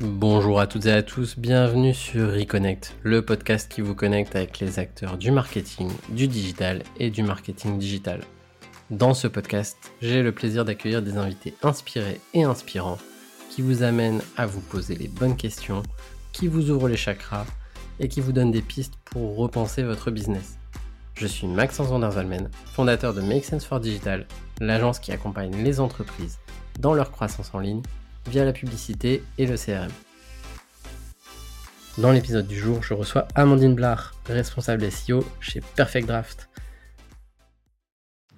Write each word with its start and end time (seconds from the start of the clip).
Bonjour 0.00 0.60
à 0.60 0.68
toutes 0.68 0.86
et 0.86 0.92
à 0.92 1.02
tous, 1.02 1.36
bienvenue 1.36 1.92
sur 1.92 2.32
Reconnect, 2.32 2.94
le 3.02 3.20
podcast 3.24 3.68
qui 3.68 3.80
vous 3.80 3.96
connecte 3.96 4.36
avec 4.36 4.60
les 4.60 4.78
acteurs 4.78 5.18
du 5.18 5.32
marketing, 5.32 5.90
du 6.10 6.28
digital 6.28 6.84
et 6.98 7.10
du 7.10 7.24
marketing 7.24 7.78
digital. 7.78 8.20
Dans 8.90 9.12
ce 9.12 9.26
podcast, 9.26 9.76
j'ai 10.00 10.22
le 10.22 10.30
plaisir 10.30 10.64
d'accueillir 10.64 11.02
des 11.02 11.16
invités 11.16 11.54
inspirés 11.64 12.20
et 12.32 12.44
inspirants 12.44 12.98
qui 13.50 13.60
vous 13.60 13.82
amènent 13.82 14.22
à 14.36 14.46
vous 14.46 14.60
poser 14.60 14.94
les 14.94 15.08
bonnes 15.08 15.36
questions, 15.36 15.82
qui 16.32 16.46
vous 16.46 16.70
ouvrent 16.70 16.88
les 16.88 16.96
chakras 16.96 17.46
et 17.98 18.06
qui 18.06 18.20
vous 18.20 18.30
donnent 18.30 18.52
des 18.52 18.62
pistes 18.62 18.94
pour 19.04 19.36
repenser 19.36 19.82
votre 19.82 20.12
business. 20.12 20.60
Je 21.14 21.26
suis 21.26 21.48
Maxence 21.48 21.88
Vanderzalmen, 21.88 22.50
fondateur 22.66 23.14
de 23.14 23.20
Make 23.20 23.44
Sense 23.44 23.64
for 23.64 23.80
Digital, 23.80 24.28
l'agence 24.60 25.00
qui 25.00 25.10
accompagne 25.10 25.60
les 25.64 25.80
entreprises 25.80 26.38
dans 26.78 26.94
leur 26.94 27.10
croissance 27.10 27.52
en 27.52 27.58
ligne 27.58 27.82
via 28.26 28.44
la 28.44 28.52
publicité 28.52 29.22
et 29.38 29.46
le 29.46 29.56
CRM. 29.56 29.90
Dans 31.98 32.12
l'épisode 32.12 32.46
du 32.46 32.56
jour, 32.56 32.82
je 32.82 32.94
reçois 32.94 33.26
Amandine 33.34 33.74
Blard, 33.74 34.14
responsable 34.26 34.90
SEO 34.90 35.24
chez 35.40 35.60
Perfect 35.74 36.06
Draft. 36.06 36.48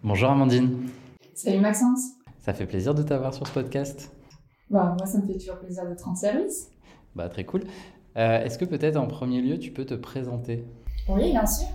Bonjour 0.03 0.31
Amandine. 0.31 0.89
Salut 1.35 1.61
Maxence. 1.61 2.01
Ça 2.39 2.55
fait 2.55 2.67
plaisir 2.67 2.95
de 2.95 3.03
t'avoir 3.03 3.35
sur 3.35 3.47
ce 3.47 3.53
podcast. 3.53 4.11
Bah, 4.71 4.95
moi, 4.97 5.07
ça 5.07 5.19
me 5.19 5.27
fait 5.27 5.39
toujours 5.39 5.59
plaisir 5.59 5.87
de 5.89 5.95
te 5.95 6.03
rendre 6.03 6.17
service. 6.17 6.71
Bah, 7.15 7.29
très 7.29 7.45
cool. 7.45 7.65
Euh, 8.17 8.43
est-ce 8.43 8.57
que 8.57 8.65
peut-être 8.65 8.97
en 8.97 9.07
premier 9.07 9.43
lieu, 9.43 9.59
tu 9.59 9.73
peux 9.73 9.85
te 9.85 9.95
présenter? 9.95 10.65
Oui, 11.09 11.33
bien 11.33 11.47
sûr. 11.47 11.67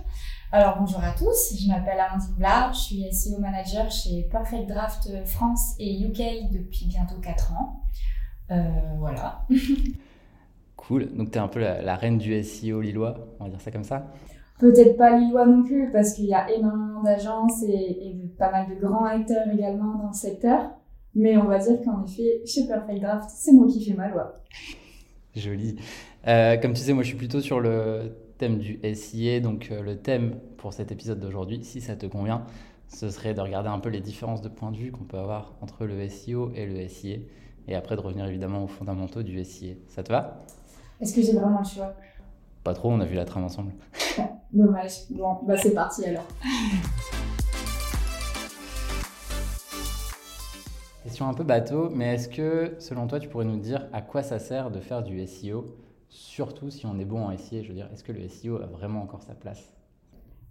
Alors 0.52 0.76
bonjour 0.78 1.02
à 1.02 1.10
tous, 1.10 1.56
je 1.60 1.66
m'appelle 1.66 1.98
Amandine 1.98 2.36
Blard, 2.36 2.72
je 2.72 2.78
suis 2.78 3.12
SEO 3.12 3.40
manager 3.40 3.90
chez 3.90 4.28
Perfect 4.30 4.68
Draft 4.68 5.08
France 5.24 5.74
et 5.80 6.00
UK 6.04 6.52
depuis 6.52 6.86
bientôt 6.86 7.16
4 7.20 7.52
ans. 7.52 7.82
Euh, 8.52 8.62
voilà. 8.98 9.44
cool, 10.76 11.12
donc 11.16 11.32
tu 11.32 11.38
es 11.38 11.40
un 11.40 11.48
peu 11.48 11.58
la, 11.58 11.96
reine 11.96 12.18
du 12.18 12.40
SEO 12.44 12.80
lillois, 12.80 13.26
on 13.40 13.44
va 13.44 13.50
dire 13.50 13.60
ça 13.60 13.72
comme 13.72 13.82
ça 13.82 14.06
Peut-être 14.60 14.96
pas 14.96 15.18
lillois 15.18 15.46
non 15.46 15.64
plus, 15.64 15.90
parce 15.90 16.14
qu'il 16.14 16.26
y 16.26 16.34
a 16.34 16.48
énormément 16.52 17.02
d'agences 17.02 17.64
et, 17.64 18.08
et 18.08 18.34
pas 18.38 18.52
mal 18.52 18.68
de 18.68 18.76
grands 18.76 19.04
acteurs 19.04 19.48
également 19.52 19.98
dans 19.98 20.08
le 20.08 20.14
secteur. 20.14 20.70
Mais 21.16 21.36
on 21.36 21.46
va 21.46 21.58
dire 21.58 21.80
qu'en 21.84 22.04
effet, 22.04 22.42
chez 22.46 22.68
Perfect 22.68 23.02
Draft, 23.02 23.30
c'est 23.34 23.52
moi 23.52 23.66
qui 23.66 23.84
fais 23.84 23.96
ma 23.96 24.08
loi. 24.08 24.44
Joli. 25.34 25.76
Euh, 26.28 26.56
comme 26.56 26.72
tu 26.72 26.82
sais, 26.82 26.92
moi 26.92 27.02
je 27.02 27.08
suis 27.08 27.16
plutôt 27.16 27.40
sur 27.40 27.58
le 27.58 28.12
thème 28.38 28.58
du 28.58 28.78
SIA. 28.94 29.40
Donc 29.40 29.68
euh, 29.70 29.82
le 29.82 29.96
thème 29.96 30.38
pour 30.56 30.72
cet 30.72 30.92
épisode 30.92 31.20
d'aujourd'hui, 31.20 31.64
si 31.64 31.80
ça 31.80 31.96
te 31.96 32.06
convient, 32.06 32.44
ce 32.88 33.10
serait 33.10 33.34
de 33.34 33.40
regarder 33.40 33.68
un 33.68 33.78
peu 33.78 33.88
les 33.88 34.00
différences 34.00 34.42
de 34.42 34.48
points 34.48 34.70
de 34.70 34.76
vue 34.76 34.92
qu'on 34.92 35.04
peut 35.04 35.18
avoir 35.18 35.54
entre 35.60 35.86
le 35.86 36.08
SEO 36.08 36.52
et 36.54 36.66
le 36.66 36.86
SIA. 36.88 37.18
Et 37.68 37.74
après 37.74 37.96
de 37.96 38.00
revenir 38.00 38.26
évidemment 38.26 38.62
aux 38.62 38.68
fondamentaux 38.68 39.22
du 39.22 39.42
SIA. 39.44 39.74
Ça 39.88 40.02
te 40.02 40.12
va? 40.12 40.44
Est-ce 41.00 41.14
que 41.14 41.22
j'ai 41.22 41.32
vraiment 41.32 41.58
le 41.58 41.64
choix? 41.64 41.94
Pas 42.62 42.74
trop, 42.74 42.90
on 42.90 43.00
a 43.00 43.04
vu 43.04 43.14
la 43.14 43.24
trame 43.24 43.44
ensemble. 43.44 43.72
Dommage. 44.52 45.08
Bon, 45.10 45.38
bah 45.46 45.56
c'est 45.56 45.74
parti 45.74 46.04
alors. 46.04 46.26
Question 51.04 51.28
un 51.28 51.34
peu 51.34 51.44
bateau, 51.44 51.90
mais 51.90 52.14
est-ce 52.14 52.28
que 52.28 52.74
selon 52.78 53.06
toi 53.06 53.20
tu 53.20 53.28
pourrais 53.28 53.44
nous 53.44 53.58
dire 53.58 53.86
à 53.92 54.02
quoi 54.02 54.22
ça 54.22 54.38
sert 54.38 54.70
de 54.70 54.80
faire 54.80 55.02
du 55.02 55.24
SEO 55.26 55.76
surtout 56.16 56.70
si 56.70 56.86
on 56.86 56.98
est 56.98 57.04
bon 57.04 57.26
en 57.26 57.36
SEO. 57.36 57.62
Je 57.62 57.68
veux 57.68 57.74
dire, 57.74 57.88
est-ce 57.92 58.02
que 58.02 58.12
le 58.12 58.28
SEO 58.28 58.56
a 58.56 58.66
vraiment 58.66 59.02
encore 59.02 59.22
sa 59.22 59.34
place? 59.34 59.62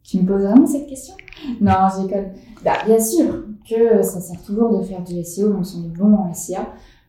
Tu 0.03 0.21
me 0.21 0.27
poses 0.27 0.43
vraiment 0.43 0.67
cette 0.67 0.87
question? 0.87 1.15
Non, 1.61 1.87
j'ai 1.97 2.15
bah, 2.63 2.73
bien 2.85 2.99
sûr 2.99 3.45
que 3.67 4.03
ça 4.03 4.21
sert 4.21 4.41
toujours 4.43 4.77
de 4.77 4.83
faire 4.83 5.03
du 5.03 5.23
SEO, 5.23 5.51
même 5.51 5.63
si 5.63 5.77
on 5.77 5.85
est 5.85 5.97
bon 5.97 6.13
en 6.13 6.33
SEA, 6.33 6.57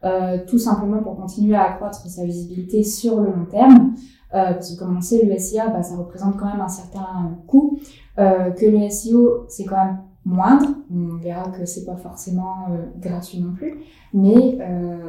euh, 0.05 0.39
tout 0.47 0.59
simplement 0.59 1.03
pour 1.03 1.17
continuer 1.17 1.55
à 1.55 1.65
accroître 1.65 2.01
sa 2.07 2.25
visibilité 2.25 2.83
sur 2.83 3.21
le 3.21 3.27
long 3.27 3.45
terme. 3.51 3.95
Euh, 4.35 4.55
parce 4.55 4.73
que 4.73 4.79
comme 4.79 4.97
on 4.97 5.01
sait, 5.03 5.27
le 5.27 5.39
SEA, 5.39 5.69
bah, 5.71 5.83
ça 5.83 5.97
représente 5.97 6.39
quand 6.39 6.47
même 6.47 6.61
un 6.61 6.69
certain 6.69 7.37
coût, 7.47 7.79
euh, 8.19 8.51
que 8.51 8.65
le 8.65 8.89
SEO, 8.89 9.45
c'est 9.49 9.65
quand 9.65 9.77
même 9.77 9.99
moindre. 10.25 10.69
On 10.91 11.17
verra 11.17 11.51
que 11.51 11.67
c'est 11.67 11.85
pas 11.85 11.97
forcément 11.97 12.69
gratuit 12.99 13.41
non 13.41 13.53
plus, 13.53 13.83
mais 14.15 14.59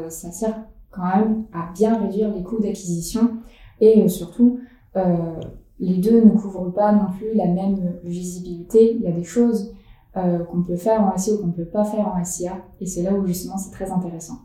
ça 0.10 0.32
sert 0.32 0.56
quand 0.98 1.16
même 1.16 1.46
à 1.54 1.72
bien 1.74 2.02
réduire 2.02 2.34
les 2.34 2.44
coûts 2.44 2.60
d'acquisition 2.60 3.38
et 3.80 4.04
euh, 4.04 4.08
surtout 4.08 4.60
euh, 4.96 5.40
les 5.80 5.98
deux 5.98 6.24
ne 6.24 6.32
couvrent 6.32 6.74
pas 6.74 6.92
non 6.92 7.12
plus 7.18 7.34
la 7.36 7.46
même 7.46 8.00
visibilité. 8.04 8.96
Il 8.96 9.02
y 9.02 9.08
a 9.08 9.12
des 9.12 9.24
choses 9.24 9.74
euh, 10.16 10.40
qu'on 10.46 10.64
peut 10.64 10.76
faire 10.76 11.02
en 11.02 11.16
SEO 11.18 11.38
qu'on 11.38 11.48
ne 11.48 11.52
peut 11.54 11.66
pas 11.66 11.86
faire 11.86 12.08
en 12.08 12.24
SIA 12.24 12.58
et 12.82 12.86
c'est 12.86 13.04
là 13.04 13.14
où 13.14 13.26
justement 13.26 13.58
c'est 13.58 13.72
très 13.72 13.92
intéressant. 13.92 14.40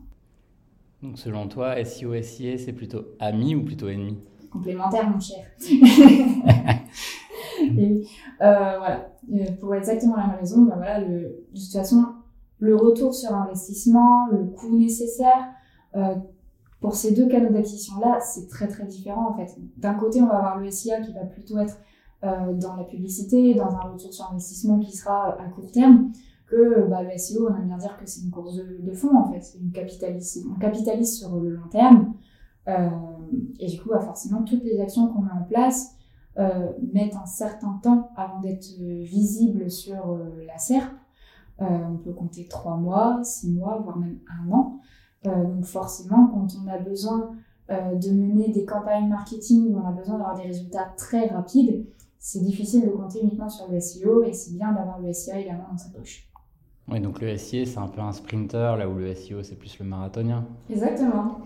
Donc 1.03 1.19
selon 1.19 1.49
toi, 1.49 1.83
SEO, 1.85 2.15
SIA, 2.23 2.59
c'est 2.59 2.73
plutôt 2.73 3.03
ami 3.19 3.55
ou 3.57 3.65
plutôt 3.65 3.89
ennemi? 3.89 4.19
Complémentaire, 4.51 5.11
mon 5.11 5.19
cher. 5.19 5.45
et, 7.61 8.07
voilà, 8.39 9.11
pour 9.59 9.75
exactement 9.75 10.17
la 10.17 10.27
même 10.29 10.37
raison, 10.39 10.63
ben 10.63 10.77
voilà, 10.77 11.01
le, 11.01 11.47
de 11.53 11.59
toute 11.59 11.73
façon, 11.73 12.05
le 12.63 12.77
retour 12.77 13.13
sur 13.13 13.35
investissement, 13.35 14.29
le 14.31 14.45
coût 14.45 14.79
nécessaire, 14.79 15.49
euh, 15.97 16.15
pour 16.83 16.97
ces 16.97 17.15
deux 17.15 17.29
canaux 17.29 17.53
d'acquisition-là, 17.53 18.19
c'est 18.21 18.49
très 18.49 18.67
très 18.67 18.85
différent 18.85 19.31
en 19.31 19.35
fait. 19.35 19.57
D'un 19.79 19.95
côté, 19.95 20.21
on 20.21 20.27
va 20.27 20.39
avoir 20.39 20.59
le 20.59 20.69
SIA 20.69 21.01
qui 21.01 21.13
va 21.13 21.25
plutôt 21.25 21.59
être 21.59 21.79
euh, 22.25 22.53
dans 22.55 22.75
la 22.75 22.83
publicité, 22.83 23.55
dans 23.55 23.71
un 23.71 23.81
retour 23.93 24.13
sur 24.13 24.29
investissement 24.31 24.81
qui 24.81 24.95
sera 24.95 25.41
à 25.41 25.49
court 25.49 25.71
terme, 25.71 26.11
que 26.49 26.87
bah, 26.89 27.05
le 27.05 27.17
SEO, 27.17 27.49
on 27.49 27.55
aime 27.55 27.69
bien 27.69 27.79
dire 27.79 27.97
que 27.97 28.05
c'est 28.05 28.23
une 28.23 28.33
course 28.33 28.57
de, 28.57 28.79
de 28.81 28.93
fond 28.93 29.17
en 29.17 29.33
fait. 29.33 29.57
Une 29.61 29.71
on 29.71 30.59
capitalise 30.59 31.19
sur 31.19 31.37
le 31.37 31.51
long 31.51 31.69
terme. 31.71 32.15
Euh, 32.67 32.89
et 33.61 33.69
du 33.69 33.81
coup, 33.81 33.91
bah, 33.91 34.01
forcément, 34.01 34.43
toutes 34.43 34.65
les 34.65 34.81
actions 34.81 35.07
qu'on 35.07 35.23
met 35.23 35.33
en 35.33 35.45
place 35.45 35.95
euh, 36.39 36.73
mettent 36.93 37.17
un 37.17 37.27
certain 37.27 37.79
temps 37.81 38.11
avant 38.17 38.41
d'être 38.41 38.67
visibles 38.81 39.71
sur 39.71 40.19
la 40.49 40.59
SERP. 40.59 40.93
On 41.59 41.97
peut 41.97 42.13
compter 42.13 42.49
trois 42.49 42.77
mois, 42.77 43.21
six 43.23 43.53
mois, 43.53 43.79
voire 43.85 43.99
même 43.99 44.19
un 44.29 44.51
an. 44.51 44.81
Euh, 45.27 45.45
donc 45.45 45.65
forcément, 45.65 46.27
quand 46.29 46.49
on 46.63 46.69
a 46.69 46.79
besoin 46.79 47.33
euh, 47.71 47.95
de 47.95 48.11
mener 48.11 48.49
des 48.49 48.65
campagnes 48.65 49.09
marketing 49.09 49.73
où 49.73 49.79
on 49.79 49.87
a 49.87 49.93
besoin 49.93 50.19
d'avoir 50.19 50.37
des 50.37 50.43
résultats 50.43 50.93
très 50.97 51.29
rapides, 51.29 51.87
c'est 52.19 52.43
difficile 52.43 52.85
de 52.85 52.91
compter 52.91 53.21
uniquement 53.21 53.49
sur 53.49 53.71
le 53.71 53.81
SEO 53.81 54.25
et 54.25 54.33
c'est 54.33 54.55
bien 54.55 54.73
d'avoir 54.73 55.01
le 55.01 55.13
SEA 55.13 55.41
également 55.41 55.69
dans 55.71 55.79
sa 55.79 55.91
poche. 55.91 56.29
Oui, 56.89 57.01
donc 57.01 57.21
le 57.21 57.37
SEO, 57.37 57.65
c'est 57.65 57.79
un 57.79 57.89
peu 57.89 58.01
un 58.01 58.13
sprinter, 58.13 58.77
là 58.77 58.89
où 58.89 58.97
le 58.97 59.15
SEO, 59.15 59.43
c'est 59.43 59.57
plus 59.57 59.79
le 59.79 59.85
marathonien. 59.85 60.45
Exactement. 60.69 61.39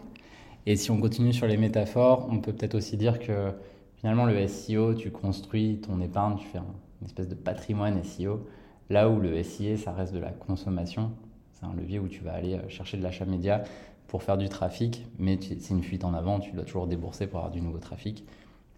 Et 0.64 0.76
si 0.76 0.90
on 0.90 1.00
continue 1.00 1.32
sur 1.32 1.46
les 1.46 1.56
métaphores, 1.56 2.26
on 2.30 2.40
peut 2.40 2.52
peut-être 2.52 2.74
aussi 2.74 2.96
dire 2.96 3.18
que 3.18 3.52
finalement, 3.96 4.24
le 4.24 4.46
SEO, 4.48 4.94
tu 4.94 5.10
construis 5.10 5.80
ton 5.80 6.00
épargne, 6.00 6.36
tu 6.38 6.46
fais 6.46 6.58
une 6.58 7.06
espèce 7.06 7.28
de 7.28 7.34
patrimoine 7.34 8.02
SEO, 8.02 8.46
là 8.90 9.08
où 9.08 9.20
le 9.20 9.42
SEA, 9.42 9.76
ça 9.76 9.92
reste 9.92 10.12
de 10.12 10.18
la 10.18 10.30
consommation. 10.30 11.10
C'est 11.58 11.64
un 11.64 11.74
levier 11.74 11.98
où 11.98 12.06
tu 12.06 12.22
vas 12.22 12.34
aller 12.34 12.54
euh, 12.54 12.68
chercher 12.68 12.98
de 12.98 13.02
l'achat 13.02 13.24
média 13.24 13.64
pour 14.08 14.22
faire 14.22 14.36
du 14.36 14.48
trafic, 14.48 15.06
mais 15.18 15.38
c'est 15.40 15.70
une 15.70 15.82
fuite 15.82 16.04
en 16.04 16.12
avant, 16.12 16.38
tu 16.38 16.52
dois 16.52 16.64
toujours 16.64 16.86
débourser 16.86 17.26
pour 17.26 17.38
avoir 17.38 17.50
du 17.50 17.62
nouveau 17.62 17.78
trafic. 17.78 18.26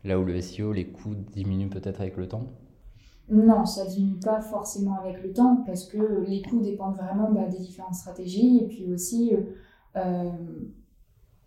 Là 0.04 0.18
où 0.18 0.24
le 0.24 0.40
SEO, 0.40 0.72
les 0.72 0.86
coûts 0.86 1.16
diminuent 1.32 1.68
peut-être 1.68 2.00
avec 2.00 2.16
le 2.16 2.28
temps? 2.28 2.44
Non, 3.28 3.66
ça 3.66 3.84
ne 3.84 3.90
diminue 3.90 4.20
pas 4.20 4.40
forcément 4.40 4.96
avec 5.00 5.22
le 5.22 5.32
temps 5.32 5.64
parce 5.66 5.86
que 5.86 6.24
les 6.26 6.40
coûts 6.40 6.60
dépendent 6.60 6.96
vraiment 6.96 7.30
bah, 7.30 7.46
des 7.46 7.58
différentes 7.58 7.94
stratégies 7.96 8.60
et 8.62 8.68
puis 8.68 8.90
aussi, 8.90 9.34
euh, 9.34 9.40
euh, 9.96 10.30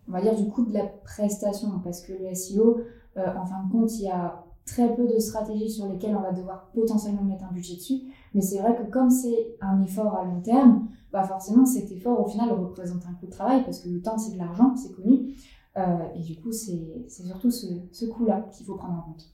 on 0.06 0.12
va 0.12 0.20
dire, 0.20 0.36
du 0.36 0.46
coût 0.48 0.66
de 0.66 0.74
la 0.74 0.84
prestation 0.84 1.80
parce 1.82 2.02
que 2.02 2.12
le 2.12 2.32
SEO, 2.34 2.82
en 3.16 3.46
fin 3.46 3.64
de 3.64 3.72
compte, 3.72 3.98
il 3.98 4.04
y 4.04 4.10
a 4.10 4.44
très 4.64 4.94
peu 4.94 5.08
de 5.08 5.18
stratégies 5.18 5.70
sur 5.70 5.88
lesquelles 5.88 6.14
on 6.14 6.20
va 6.20 6.32
devoir 6.32 6.70
potentiellement 6.72 7.24
mettre 7.24 7.44
un 7.44 7.52
budget 7.52 7.76
dessus. 7.76 8.02
Mais 8.34 8.42
c'est 8.42 8.60
vrai 8.60 8.76
que 8.76 8.88
comme 8.90 9.10
c'est 9.10 9.56
un 9.60 9.82
effort 9.82 10.14
à 10.14 10.24
long 10.24 10.40
terme, 10.40 10.88
bah 11.12 11.22
forcément 11.24 11.66
cet 11.66 11.90
effort 11.92 12.20
au 12.20 12.28
final 12.28 12.50
représente 12.52 13.04
un 13.06 13.12
coût 13.14 13.26
de 13.26 13.30
travail 13.30 13.62
parce 13.64 13.80
que 13.80 13.88
le 13.88 14.00
temps 14.00 14.18
c'est 14.18 14.32
de 14.32 14.38
l'argent, 14.38 14.74
c'est 14.76 14.92
connu. 14.94 15.34
Euh, 15.76 15.82
et 16.14 16.20
du 16.20 16.36
coup, 16.36 16.52
c'est 16.52 17.06
surtout 17.08 17.50
ce, 17.50 17.66
ce 17.92 18.04
coût-là 18.04 18.46
qu'il 18.52 18.66
faut 18.66 18.74
prendre 18.74 18.98
en 18.98 19.02
compte. 19.02 19.24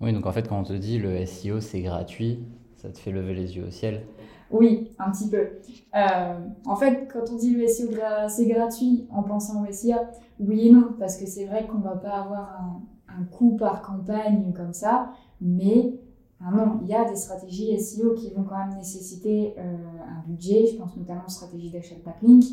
Oui, 0.00 0.12
donc 0.12 0.26
en 0.26 0.32
fait, 0.32 0.48
quand 0.48 0.58
on 0.58 0.64
te 0.64 0.72
dit 0.72 0.98
le 0.98 1.24
SEO 1.26 1.60
c'est 1.60 1.82
gratuit, 1.82 2.44
ça 2.76 2.90
te 2.90 2.98
fait 2.98 3.12
lever 3.12 3.34
les 3.34 3.56
yeux 3.56 3.66
au 3.66 3.70
ciel 3.70 4.04
Oui, 4.50 4.90
un 4.98 5.10
petit 5.10 5.28
peu. 5.28 5.48
Euh, 5.94 6.40
en 6.66 6.76
fait, 6.76 7.08
quand 7.12 7.30
on 7.32 7.36
dit 7.36 7.54
le 7.54 7.66
SEO 7.66 7.90
c'est 8.28 8.46
gratuit 8.46 9.06
en 9.10 9.22
pensant 9.22 9.64
au 9.64 9.72
SEA, 9.72 9.96
oui 10.40 10.68
et 10.68 10.72
non, 10.72 10.94
parce 10.98 11.16
que 11.16 11.26
c'est 11.26 11.46
vrai 11.46 11.66
qu'on 11.66 11.78
va 11.78 11.96
pas 11.96 12.22
avoir 12.22 12.60
un, 12.60 12.82
un 13.08 13.24
coût 13.24 13.56
par 13.56 13.82
campagne 13.82 14.52
comme 14.54 14.72
ça, 14.72 15.12
mais 15.40 15.98
ah 16.44 16.52
non, 16.52 16.78
il 16.82 16.88
y 16.88 16.94
a 16.94 17.04
des 17.04 17.16
stratégies 17.16 17.78
SEO 17.80 18.14
qui 18.14 18.32
vont 18.32 18.44
quand 18.44 18.58
même 18.58 18.76
nécessiter 18.76 19.54
euh, 19.58 19.76
un 20.08 20.28
budget. 20.28 20.66
Je 20.66 20.76
pense 20.76 20.96
notamment 20.96 21.24
aux 21.26 21.30
stratégies 21.30 21.70
d'achat 21.70 21.96
de 21.96 22.02
backlink, 22.02 22.44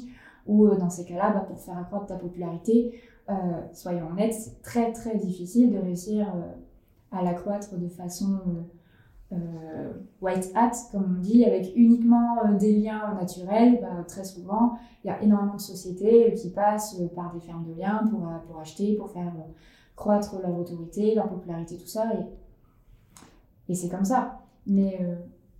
ou 0.47 0.65
euh, 0.65 0.75
dans 0.75 0.89
ces 0.89 1.05
cas-là, 1.05 1.31
bah, 1.31 1.41
pour 1.41 1.59
faire 1.59 1.77
accroître 1.77 2.07
ta 2.07 2.15
popularité, 2.15 2.99
euh, 3.29 3.33
soyons 3.73 4.07
honnêtes, 4.11 4.33
c'est 4.33 4.61
très 4.63 4.91
très 4.91 5.17
difficile 5.17 5.71
de 5.71 5.77
réussir 5.77 6.33
à 7.11 7.23
l'accroître 7.23 7.77
de 7.77 7.87
façon 7.87 8.39
white 10.21 10.51
hat, 10.55 10.71
comme 10.91 11.17
on 11.17 11.21
dit, 11.21 11.43
avec 11.43 11.73
uniquement 11.75 12.53
des 12.57 12.73
liens 12.73 13.15
naturels, 13.19 13.79
bah, 13.81 14.03
très 14.07 14.23
souvent, 14.23 14.77
il 15.03 15.07
y 15.07 15.09
a 15.09 15.21
énormément 15.21 15.55
de 15.55 15.61
sociétés 15.61 16.33
qui 16.33 16.51
passent 16.51 17.01
par 17.15 17.33
des 17.33 17.39
fermes 17.39 17.65
de 17.65 17.73
liens 17.73 18.03
pour, 18.09 18.29
pour 18.47 18.59
acheter, 18.59 18.95
pour 18.95 19.11
faire 19.11 19.33
croître 19.95 20.39
leur 20.41 20.57
autorité, 20.57 21.15
leur 21.15 21.27
popularité, 21.27 21.77
tout 21.77 21.87
ça. 21.87 22.05
Et 23.69 23.75
c'est 23.75 23.89
comme 23.89 24.05
ça. 24.05 24.39
Mais 24.67 24.99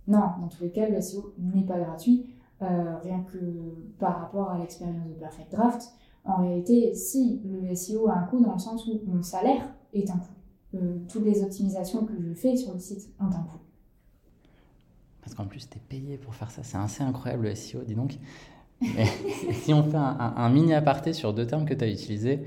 non, 0.08 0.20
dans 0.40 0.48
tous 0.48 0.62
les 0.62 0.70
cas, 0.70 0.88
le 0.88 1.00
SEO 1.00 1.34
n'est 1.38 1.64
pas 1.64 1.78
gratuit. 1.78 2.26
Euh, 2.62 2.96
rien 3.02 3.22
que 3.30 3.38
par 3.98 4.20
rapport 4.20 4.50
à 4.50 4.58
l'expérience 4.58 5.06
de 5.08 5.14
Perfect 5.14 5.52
Draft, 5.52 5.92
en 6.24 6.42
réalité, 6.42 6.94
si 6.94 7.42
le 7.44 7.74
SEO 7.74 8.08
a 8.08 8.14
un 8.14 8.22
coût 8.24 8.40
dans 8.40 8.54
le 8.54 8.58
sens 8.58 8.86
où 8.86 9.00
mon 9.06 9.22
salaire 9.22 9.74
est 9.92 10.10
un 10.10 10.16
coût. 10.16 10.32
Euh, 10.74 10.98
toutes 11.08 11.24
les 11.24 11.42
optimisations 11.42 12.04
que 12.04 12.14
je 12.18 12.34
fais 12.34 12.56
sur 12.56 12.72
le 12.72 12.78
site 12.78 13.10
ont 13.20 13.26
un 13.26 13.42
coût. 13.42 13.58
Parce 15.20 15.34
qu'en 15.34 15.46
plus, 15.46 15.68
tu 15.68 15.76
es 15.76 15.80
payé 15.80 16.18
pour 16.18 16.34
faire 16.34 16.50
ça. 16.50 16.62
C'est 16.62 16.78
assez 16.78 17.02
incroyable 17.02 17.44
le 17.44 17.54
SEO, 17.54 17.82
dis 17.82 17.94
donc. 17.94 18.18
si 19.62 19.72
on 19.72 19.82
fait 19.82 19.96
un, 19.96 20.50
mini 20.50 20.74
aparté 20.74 21.12
sur 21.12 21.32
deux 21.32 21.46
termes 21.46 21.64
que 21.64 21.74
tu 21.74 21.84
as 21.84 21.88
utilisés, 21.88 22.42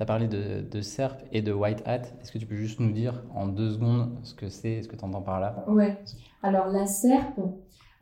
tu 0.00 0.04
as 0.04 0.06
parlé 0.06 0.28
de, 0.28 0.62
de, 0.62 0.80
SERP 0.80 1.20
et 1.30 1.42
de 1.42 1.52
White 1.52 1.82
Hat. 1.84 2.00
Est-ce 2.22 2.32
que 2.32 2.38
tu 2.38 2.46
peux 2.46 2.56
juste 2.56 2.80
nous 2.80 2.90
dire 2.90 3.22
en 3.34 3.48
deux 3.48 3.72
secondes 3.72 4.18
ce 4.22 4.34
que 4.34 4.48
c'est, 4.48 4.82
ce 4.82 4.88
que 4.88 4.96
tu 4.96 5.04
entends 5.04 5.20
par 5.20 5.40
là? 5.40 5.62
Ouais. 5.68 6.02
Alors 6.42 6.68
la 6.68 6.86
SERP, 6.86 7.38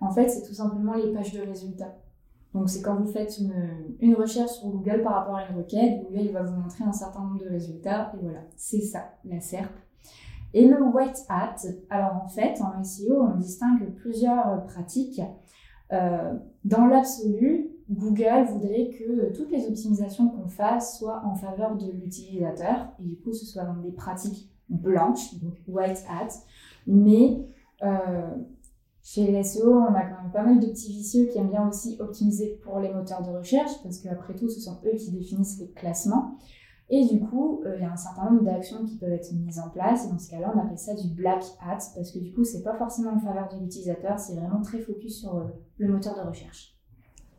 en 0.01 0.13
fait, 0.13 0.29
c'est 0.29 0.47
tout 0.47 0.55
simplement 0.55 0.95
les 0.95 1.13
pages 1.13 1.33
de 1.33 1.41
résultats. 1.41 1.97
Donc, 2.55 2.71
c'est 2.71 2.83
quand 2.83 2.95
vous 2.95 3.11
faites 3.11 3.39
une, 4.01 4.15
recherche 4.15 4.53
sur 4.53 4.69
Google 4.69 5.03
par 5.03 5.15
rapport 5.15 5.35
à 5.35 5.49
une 5.49 5.57
requête, 5.57 6.05
Google 6.05 6.27
il 6.27 6.33
va 6.33 6.45
vous 6.45 6.55
montrer 6.55 6.85
un 6.85 6.93
certain 6.93 7.19
nombre 7.19 7.41
de 7.41 7.49
résultats. 7.49 8.13
Et 8.15 8.23
voilà, 8.23 8.43
c'est 8.55 8.81
ça, 8.81 9.15
la 9.25 9.41
SERP. 9.41 9.73
Et 10.55 10.69
le 10.69 10.81
white 10.81 11.27
hat, 11.29 11.57
alors 11.91 12.23
en 12.25 12.29
fait, 12.29 12.61
en 12.63 12.85
SEO, 12.85 13.23
on 13.23 13.35
distingue 13.35 13.93
plusieurs 13.97 14.65
pratiques. 14.67 15.21
Euh, 15.93 16.35
dans 16.65 16.87
l'absolu, 16.87 17.71
Google 17.91 18.45
voudrait 18.51 18.91
que 18.91 19.33
toutes 19.33 19.51
les 19.51 19.67
optimisations 19.67 20.29
qu'on 20.29 20.49
fasse 20.49 20.99
soient 20.99 21.23
en 21.25 21.35
faveur 21.35 21.77
de 21.77 21.91
l'utilisateur. 21.91 22.89
Et 23.01 23.05
du 23.05 23.17
coup, 23.17 23.33
ce 23.33 23.47
soit 23.47 23.65
dans 23.65 23.77
des 23.77 23.93
pratiques 23.93 24.51
blanches, 24.69 25.35
donc 25.41 25.55
white 25.67 26.05
hat. 26.09 26.29
Mais 26.87 27.47
euh, 27.83 28.37
chez 29.03 29.27
les 29.31 29.43
SEO, 29.43 29.73
on 29.73 29.95
a 29.95 30.03
quand 30.03 30.23
même 30.23 30.33
pas 30.33 30.43
mal 30.43 30.61
de 30.61 30.67
petits 30.67 30.93
vicieux 30.93 31.27
qui 31.27 31.39
aiment 31.39 31.49
bien 31.49 31.67
aussi 31.67 31.97
optimiser 31.99 32.61
pour 32.63 32.79
les 32.79 32.93
moteurs 32.93 33.23
de 33.23 33.31
recherche, 33.31 33.73
parce 33.83 33.99
qu'après 34.01 34.35
tout, 34.35 34.51
ce 34.51 34.61
sont 34.61 34.79
eux 34.85 34.97
qui 34.97 35.11
définissent 35.11 35.59
les 35.59 35.71
classements. 35.71 36.37
Et 36.91 37.05
du 37.07 37.21
coup, 37.21 37.63
euh, 37.65 37.77
il 37.77 37.83
y 37.83 37.85
a 37.85 37.93
un 37.93 37.97
certain 37.97 38.31
nombre 38.31 38.45
d'actions 38.45 38.85
qui 38.85 38.97
peuvent 38.97 39.13
être 39.13 39.33
mises 39.33 39.59
en 39.59 39.69
place. 39.71 40.07
Et 40.07 40.11
dans 40.11 40.19
ce 40.19 40.31
cas-là, 40.31 40.53
on 40.55 40.59
appelle 40.59 40.79
ça 40.79 40.95
du 40.95 41.09
black 41.09 41.43
hat, 41.61 41.79
parce 41.95 42.13
que 42.13 42.19
du 42.19 42.33
coup, 42.33 42.45
c'est 42.45 42.63
pas 42.63 42.77
forcément 42.77 43.13
en 43.13 43.21
faveur 43.21 43.49
de 43.49 43.59
l'utilisateur, 43.63 44.19
c'est 44.19 44.35
vraiment 44.35 44.61
très 44.61 44.79
focus 44.79 45.21
sur 45.21 45.37
euh, 45.37 45.45
le 45.79 45.89
moteur 45.89 46.15
de 46.15 46.27
recherche. 46.27 46.78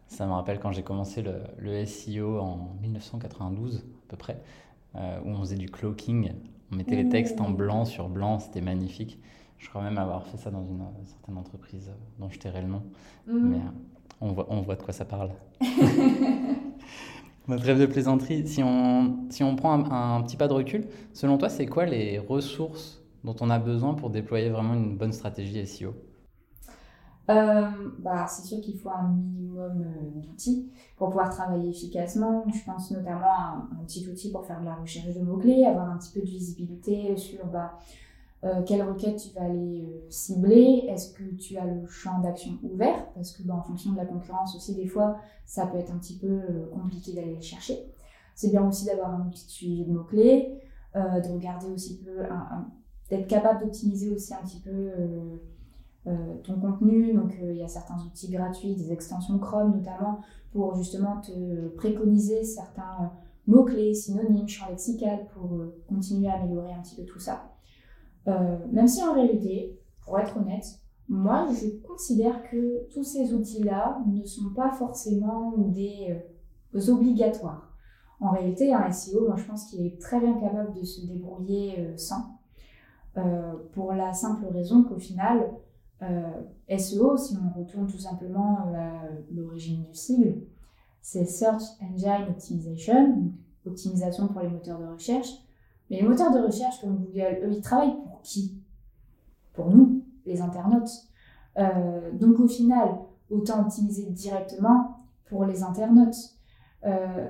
Ça 0.10 0.26
me 0.26 0.32
rappelle 0.32 0.60
quand 0.60 0.72
j'ai 0.72 0.82
commencé 0.82 1.22
le, 1.22 1.86
SEO 1.86 2.40
en 2.40 2.76
1992 2.82 3.78
à 3.78 3.82
peu 4.10 4.18
près, 4.18 4.42
euh, 4.96 5.20
où 5.24 5.30
on 5.30 5.40
faisait 5.40 5.56
du 5.56 5.70
cloaking. 5.70 6.32
On 6.72 6.76
mettait 6.76 6.96
les 6.96 7.08
textes 7.10 7.40
en 7.40 7.52
blanc 7.52 7.86
sur 7.86 8.10
blanc, 8.10 8.40
c'était 8.40 8.62
magnifique. 8.62 9.20
Je 9.60 9.70
crois 9.70 9.84
même 9.84 10.00
avoir 10.00 10.26
fait 10.26 10.38
ça 10.38 10.50
dans 10.50 10.64
une, 10.64 10.84
certaine 11.06 11.38
entreprise 11.38 11.92
dont 12.18 12.30
je 12.30 12.40
tairai 12.40 12.62
le 12.62 12.68
nom. 12.68 12.82
Mhm. 13.28 13.50
Mais 13.50 13.58
euh, 13.58 13.72
on 14.20 14.32
voit, 14.32 14.48
on 14.50 14.62
voit 14.62 14.76
de 14.76 14.82
quoi 14.82 14.94
ça 14.94 15.06
parle. 15.06 15.30
Notre 17.48 17.64
rêve 17.64 17.80
de 17.80 17.86
plaisanterie, 17.86 18.48
si 18.48 18.64
on, 18.64 19.28
si 19.30 19.44
on 19.44 19.56
prend 19.56 19.74
un, 19.92 20.22
petit 20.24 20.38
pas 20.38 20.48
de 20.48 20.54
recul, 20.54 20.88
selon 21.14 21.38
toi, 21.38 21.50
c'est 21.50 21.68
quoi 21.68 21.86
les 21.86 22.18
ressources 22.18 23.04
dont 23.24 23.36
on 23.42 23.50
a 23.50 23.60
besoin 23.60 23.94
pour 23.94 24.10
déployer 24.10 24.50
vraiment 24.50 24.74
une 24.74 24.98
bonne 24.98 25.14
stratégie 25.14 25.66
SEO 25.68 25.94
euh, 27.30 27.70
bah, 28.00 28.26
c'est 28.28 28.44
sûr 28.44 28.60
qu'il 28.60 28.78
faut 28.80 28.90
un 28.90 29.08
minimum 29.10 29.86
euh, 29.86 30.20
d'outils 30.20 30.72
pour 30.98 31.10
pouvoir 31.10 31.30
travailler 31.30 31.70
efficacement. 31.70 32.44
Je 32.52 32.64
pense 32.66 32.90
notamment 32.92 33.22
à 33.22 33.68
un, 33.72 33.84
petit 33.84 34.08
outil 34.10 34.32
pour 34.32 34.46
faire 34.46 34.60
de 34.60 34.66
la 34.66 34.76
recherche 34.76 35.14
de 35.14 35.22
mots-clés, 35.22 35.66
avoir 35.66 35.92
un 35.92 35.98
petit 35.98 36.12
peu 36.12 36.22
de 36.22 36.26
visibilité 36.26 37.16
sur 37.18 37.46
bah, 37.46 37.78
euh, 38.46 38.62
requête 38.62 39.18
tu 39.18 39.36
vas 39.36 39.46
aller 39.46 39.84
euh, 39.86 40.08
cibler, 40.10 40.86
est-ce 40.88 41.14
que 41.14 41.24
tu 41.36 41.58
as 41.58 41.66
le 41.66 41.86
champ 41.88 42.20
d'action 42.20 42.58
ouvert, 42.64 43.12
parce 43.14 43.34
que 43.34 43.44
bah, 43.44 43.56
en 43.56 43.62
fonction 43.62 43.92
de 43.92 43.98
la 43.98 44.06
concurrence 44.06 44.56
aussi, 44.56 44.74
des 44.74 44.88
fois, 44.88 45.18
ça 45.46 45.68
peut 45.68 45.78
être 45.78 45.92
un 45.92 45.98
petit 46.00 46.18
peu 46.18 46.42
compliqué 46.74 47.14
d'aller 47.14 47.36
les 47.36 47.42
chercher. 47.42 47.94
C'est 48.34 48.50
bien 48.50 48.68
aussi 48.68 48.86
d'avoir 48.86 49.14
un 49.14 49.26
de 49.26 49.36
suivi 49.36 49.86
de 49.86 49.92
mots-clés, 49.92 50.62
de 50.96 51.34
regarder 51.34 51.68
aussi 51.68 52.00
peu, 52.00 52.24
d'être 53.10 53.28
capable 53.28 53.60
d'optimiser 53.66 54.10
aussi 54.10 54.34
un 54.34 54.42
petit 54.44 54.62
peu 54.62 54.92
ton 56.06 56.60
contenu. 56.60 57.14
Donc, 57.14 57.38
il 57.42 57.58
y 57.58 57.64
a 57.64 57.68
certains 57.68 57.98
outils 58.06 58.32
gratuits, 58.32 58.76
des 58.76 58.92
extensions 58.92 59.38
Chrome 59.38 59.76
notamment, 59.76 60.22
pour 60.52 60.76
justement 60.76 61.22
te 61.22 61.68
préconiser 61.76 62.44
certains 62.44 63.12
mots-clés, 63.48 63.94
synonymes, 63.94 64.48
champs 64.48 64.70
lexical, 64.70 65.28
pour 65.34 65.62
continuer 65.88 66.30
à 66.30 66.36
améliorer 66.36 66.74
un 66.74 66.82
petit 66.82 66.96
peu 66.96 67.04
tout 67.04 67.20
ça. 67.20 67.52
Euh, 68.28 68.58
même 68.72 68.88
si 68.88 69.04
en 69.04 69.14
réalité, 69.14 69.80
pour 70.06 70.20
être 70.20 70.38
honnête, 70.38 70.66
moi, 71.08 71.48
je 71.52 71.70
considère 71.88 72.44
que 72.50 72.88
tous 72.94 73.04
ces 73.04 73.34
outils-là 73.34 74.04
ne 74.08 74.24
sont 74.24 74.54
pas 74.56 74.72
forcément 74.72 75.54
des 75.58 76.22
euh, 76.76 76.92
obligatoires. 76.92 77.74
En 78.20 78.32
réalité, 78.32 78.74
un 78.74 78.92
SEO, 78.92 79.28
moi, 79.28 79.36
je 79.38 79.46
pense 79.46 79.66
qu'il 79.66 79.86
est 79.86 80.00
très 80.00 80.20
bien 80.20 80.40
capable 80.40 80.74
de 80.74 80.84
se 80.84 81.06
débrouiller 81.06 81.80
euh, 81.80 81.98
sans. 81.98 82.40
pour 83.74 83.94
la 83.94 84.14
simple 84.14 84.46
raison 84.46 84.84
qu'au 84.84 85.00
final, 85.00 85.52
SEO, 86.02 87.18
si 87.18 87.38
on 87.38 87.60
retourne 87.60 87.88
tout 87.88 87.98
simplement 87.98 88.60
à 88.74 89.04
l'origine 89.32 89.84
du 89.84 89.94
sigle, 89.94 90.42
c'est 91.02 91.26
Search 91.26 91.64
Engine 91.82 92.28
Optimization, 92.30 93.32
optimisation 93.66 94.28
pour 94.28 94.42
les 94.42 94.50
moteurs 94.50 94.80
de 94.80 94.86
recherche. 94.86 95.30
Mais 95.90 96.02
les 96.02 96.08
moteurs 96.08 96.32
de 96.32 96.40
recherche 96.40 96.82
comme 96.82 96.98
Google, 96.98 97.40
eux, 97.44 97.52
ils 97.52 97.62
travaillent 97.62 98.02
pour 98.04 98.22
qui? 98.22 98.62
Pour 99.54 99.72
nous, 99.72 100.04
les 100.26 100.42
internautes. 100.42 100.90
Euh, 101.58 102.12
donc 102.14 102.40
au 102.40 102.48
final, 102.48 103.00
autant 103.30 103.62
optimiser 103.62 104.06
directement 104.06 104.98
pour 105.26 105.46
les 105.46 105.64
internautes. 105.64 106.36
Euh, 106.86 107.28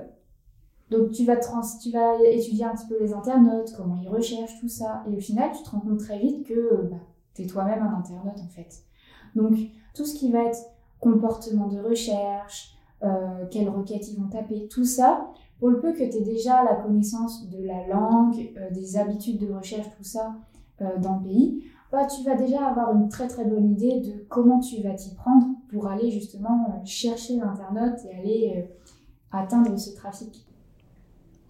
donc 0.90 1.12
tu 1.12 1.24
vas, 1.24 1.36
tu 1.36 1.90
vas 1.90 2.22
étudier 2.24 2.64
un 2.64 2.74
petit 2.74 2.86
peu 2.88 2.98
les 3.00 3.12
internautes, 3.12 3.72
comment 3.76 3.96
ils 3.96 4.08
recherchent, 4.08 4.58
tout 4.60 4.68
ça. 4.68 5.04
Et 5.08 5.16
au 5.16 5.20
final, 5.20 5.50
tu 5.56 5.62
te 5.62 5.70
rends 5.70 5.80
compte 5.80 5.98
très 5.98 6.18
vite 6.18 6.46
que 6.46 6.88
bah, 6.90 6.96
toi-même 7.46 7.82
un 7.82 7.98
internaute 7.98 8.40
en 8.40 8.48
fait. 8.48 8.82
Donc 9.34 9.56
tout 9.94 10.04
ce 10.04 10.14
qui 10.14 10.30
va 10.30 10.44
être 10.44 10.58
comportement 11.00 11.66
de 11.66 11.80
recherche, 11.80 12.76
euh, 13.02 13.46
quelles 13.50 13.68
requêtes 13.68 14.10
ils 14.10 14.20
vont 14.20 14.28
taper, 14.28 14.68
tout 14.68 14.84
ça, 14.84 15.30
pour 15.58 15.68
le 15.68 15.80
peu 15.80 15.92
que 15.92 15.98
tu 15.98 16.16
aies 16.16 16.22
déjà 16.22 16.62
la 16.64 16.74
connaissance 16.76 17.48
de 17.48 17.64
la 17.64 17.86
langue, 17.86 18.52
euh, 18.56 18.70
des 18.70 18.96
habitudes 18.96 19.38
de 19.38 19.52
recherche, 19.52 19.86
tout 19.96 20.04
ça 20.04 20.34
euh, 20.82 20.98
dans 20.98 21.16
le 21.16 21.22
pays, 21.22 21.64
bah, 21.90 22.06
tu 22.06 22.22
vas 22.24 22.36
déjà 22.36 22.66
avoir 22.66 22.94
une 22.94 23.08
très 23.08 23.26
très 23.26 23.44
bonne 23.44 23.70
idée 23.70 24.00
de 24.00 24.24
comment 24.28 24.60
tu 24.60 24.82
vas 24.82 24.94
t'y 24.94 25.14
prendre 25.14 25.46
pour 25.70 25.88
aller 25.88 26.10
justement 26.10 26.82
chercher 26.84 27.36
l'internaute 27.36 27.98
et 28.04 28.14
aller 28.14 28.68
atteindre 29.32 29.76
ce 29.76 29.94
trafic. 29.94 30.46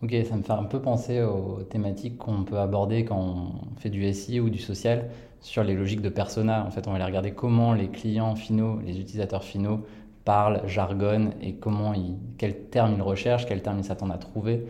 Ok, 0.03 0.15
ça 0.27 0.35
me 0.35 0.43
fait 0.43 0.53
un 0.53 0.65
peu 0.65 0.81
penser 0.81 1.21
aux 1.23 1.63
thématiques 1.63 2.17
qu'on 2.17 2.45
peut 2.45 2.59
aborder 2.59 3.05
quand 3.05 3.19
on 3.19 3.77
fait 3.77 3.91
du 3.91 4.11
SI 4.15 4.41
ou 4.41 4.49
du 4.49 4.59
social 4.59 5.11
sur 5.41 5.63
les 5.63 5.75
logiques 5.75 6.01
de 6.01 6.09
persona. 6.09 6.65
En 6.67 6.71
fait, 6.71 6.89
on 6.89 6.91
va 6.91 6.97
aller 6.97 7.05
regarder 7.05 7.33
comment 7.33 7.75
les 7.75 7.89
clients 7.89 8.35
finaux, 8.35 8.81
les 8.81 8.99
utilisateurs 8.99 9.45
finaux 9.45 9.81
parle, 10.25 10.67
jargonne 10.67 11.35
et 11.43 11.55
comment 11.57 11.93
il, 11.93 12.17
quels 12.39 12.69
termes 12.69 12.95
il 12.95 13.03
recherche, 13.03 13.45
quels 13.47 13.63
termes 13.63 13.79
il 13.79 13.85
s'attend 13.85 14.09
à 14.09 14.17
trouver, 14.17 14.67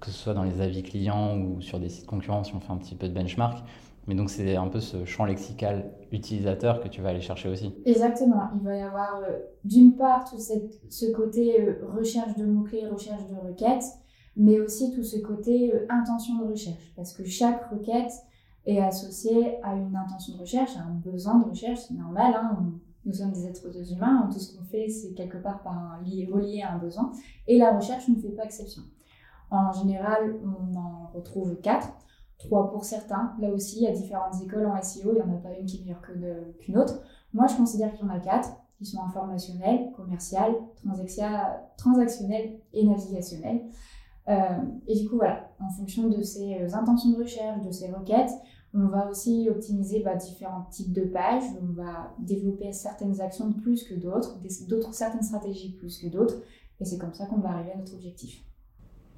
que 0.00 0.06
ce 0.06 0.12
soit 0.12 0.34
dans 0.34 0.42
les 0.42 0.60
avis 0.60 0.82
clients 0.82 1.38
ou 1.38 1.60
sur 1.60 1.78
des 1.78 1.88
sites 1.88 2.06
concurrents 2.06 2.42
si 2.42 2.52
on 2.54 2.60
fait 2.60 2.72
un 2.72 2.78
petit 2.78 2.96
peu 2.96 3.08
de 3.08 3.14
benchmark. 3.14 3.64
Mais 4.08 4.16
donc 4.16 4.30
c'est 4.30 4.56
un 4.56 4.66
peu 4.66 4.80
ce 4.80 5.04
champ 5.04 5.24
lexical 5.26 5.92
utilisateur 6.10 6.80
que 6.80 6.88
tu 6.88 7.00
vas 7.02 7.10
aller 7.10 7.20
chercher 7.20 7.48
aussi. 7.48 7.72
Exactement. 7.86 8.50
Il 8.56 8.62
va 8.62 8.76
y 8.76 8.80
avoir 8.80 9.20
euh, 9.22 9.38
d'une 9.64 9.94
part 9.94 10.28
tout 10.28 10.38
ce 10.40 11.12
côté 11.12 11.60
euh, 11.60 11.86
recherche 11.96 12.36
de 12.36 12.44
mots-clés, 12.44 12.86
recherche 12.88 13.22
de 13.28 13.48
requêtes, 13.48 13.84
mais 14.36 14.60
aussi 14.60 14.92
tout 14.92 15.04
ce 15.04 15.18
côté 15.18 15.74
euh, 15.74 15.86
intention 15.88 16.38
de 16.38 16.50
recherche. 16.50 16.92
Parce 16.96 17.12
que 17.12 17.24
chaque 17.24 17.70
requête 17.70 18.12
est 18.66 18.80
associée 18.80 19.62
à 19.62 19.74
une 19.74 19.96
intention 19.96 20.34
de 20.34 20.40
recherche, 20.40 20.76
à 20.76 20.82
un 20.82 20.94
besoin 20.94 21.38
de 21.38 21.50
recherche. 21.50 21.80
C'est 21.88 21.94
normal. 21.94 22.34
Hein 22.34 22.72
nous 23.04 23.12
sommes 23.12 23.32
des 23.32 23.46
êtres 23.46 23.92
humains, 23.92 24.28
tout 24.32 24.38
ce 24.38 24.56
qu'on 24.56 24.64
fait, 24.64 24.88
c'est 24.88 25.12
quelque 25.14 25.38
part 25.38 25.62
par 25.62 25.76
un, 25.76 26.02
lié, 26.02 26.28
relié 26.32 26.62
à 26.62 26.74
un 26.74 26.78
besoin, 26.78 27.10
et 27.48 27.58
la 27.58 27.76
recherche 27.76 28.08
ne 28.08 28.16
fait 28.16 28.28
pas 28.28 28.44
exception. 28.44 28.82
En 29.50 29.72
général, 29.72 30.36
on 30.44 30.76
en 30.76 31.10
retrouve 31.12 31.56
quatre, 31.56 31.88
trois 32.38 32.70
pour 32.70 32.84
certains. 32.84 33.34
Là 33.40 33.50
aussi, 33.50 33.78
il 33.78 33.82
y 33.82 33.88
a 33.88 33.92
différentes 33.92 34.40
écoles 34.42 34.66
en 34.66 34.80
SEO, 34.80 35.12
il 35.12 35.16
n'y 35.16 35.20
en 35.20 35.34
a 35.34 35.38
pas 35.38 35.52
une 35.58 35.66
qui 35.66 35.78
est 35.78 35.80
meilleure 35.80 36.02
qu'une 36.58 36.78
autre. 36.78 37.02
Moi, 37.34 37.46
je 37.48 37.56
considère 37.56 37.92
qu'il 37.92 38.06
y 38.06 38.08
en 38.08 38.14
a 38.14 38.20
quatre, 38.20 38.50
qui 38.78 38.86
sont 38.86 39.02
informationnels, 39.02 39.92
commerciales, 39.92 40.54
transactionnels 41.76 42.58
et 42.72 42.86
navigationnels. 42.86 43.62
Euh, 44.28 44.34
et 44.86 44.98
du 44.98 45.08
coup, 45.08 45.16
voilà, 45.16 45.50
en 45.60 45.68
fonction 45.70 46.08
de 46.08 46.22
ces 46.22 46.74
intentions 46.74 47.10
de 47.10 47.22
recherche, 47.22 47.64
de 47.64 47.70
ces 47.70 47.90
requêtes, 47.90 48.32
On 48.74 48.86
va 48.86 49.10
aussi 49.10 49.48
optimiser 49.50 50.00
bah, 50.00 50.14
différents 50.14 50.66
types 50.70 50.92
de 50.92 51.02
pages. 51.02 51.42
On 51.60 51.72
va 51.72 52.14
développer 52.18 52.72
certaines 52.72 53.20
actions 53.20 53.52
plus 53.52 53.84
que 53.84 53.94
d'autres, 53.94 54.38
d'autres 54.66 54.94
certaines 54.94 55.22
stratégies 55.22 55.72
plus 55.72 55.98
que 55.98 56.06
d'autres. 56.06 56.36
Et 56.80 56.84
c'est 56.84 56.98
comme 56.98 57.12
ça 57.12 57.26
qu'on 57.26 57.38
va 57.38 57.50
arriver 57.50 57.72
à 57.72 57.76
notre 57.76 57.94
objectif. 57.94 58.42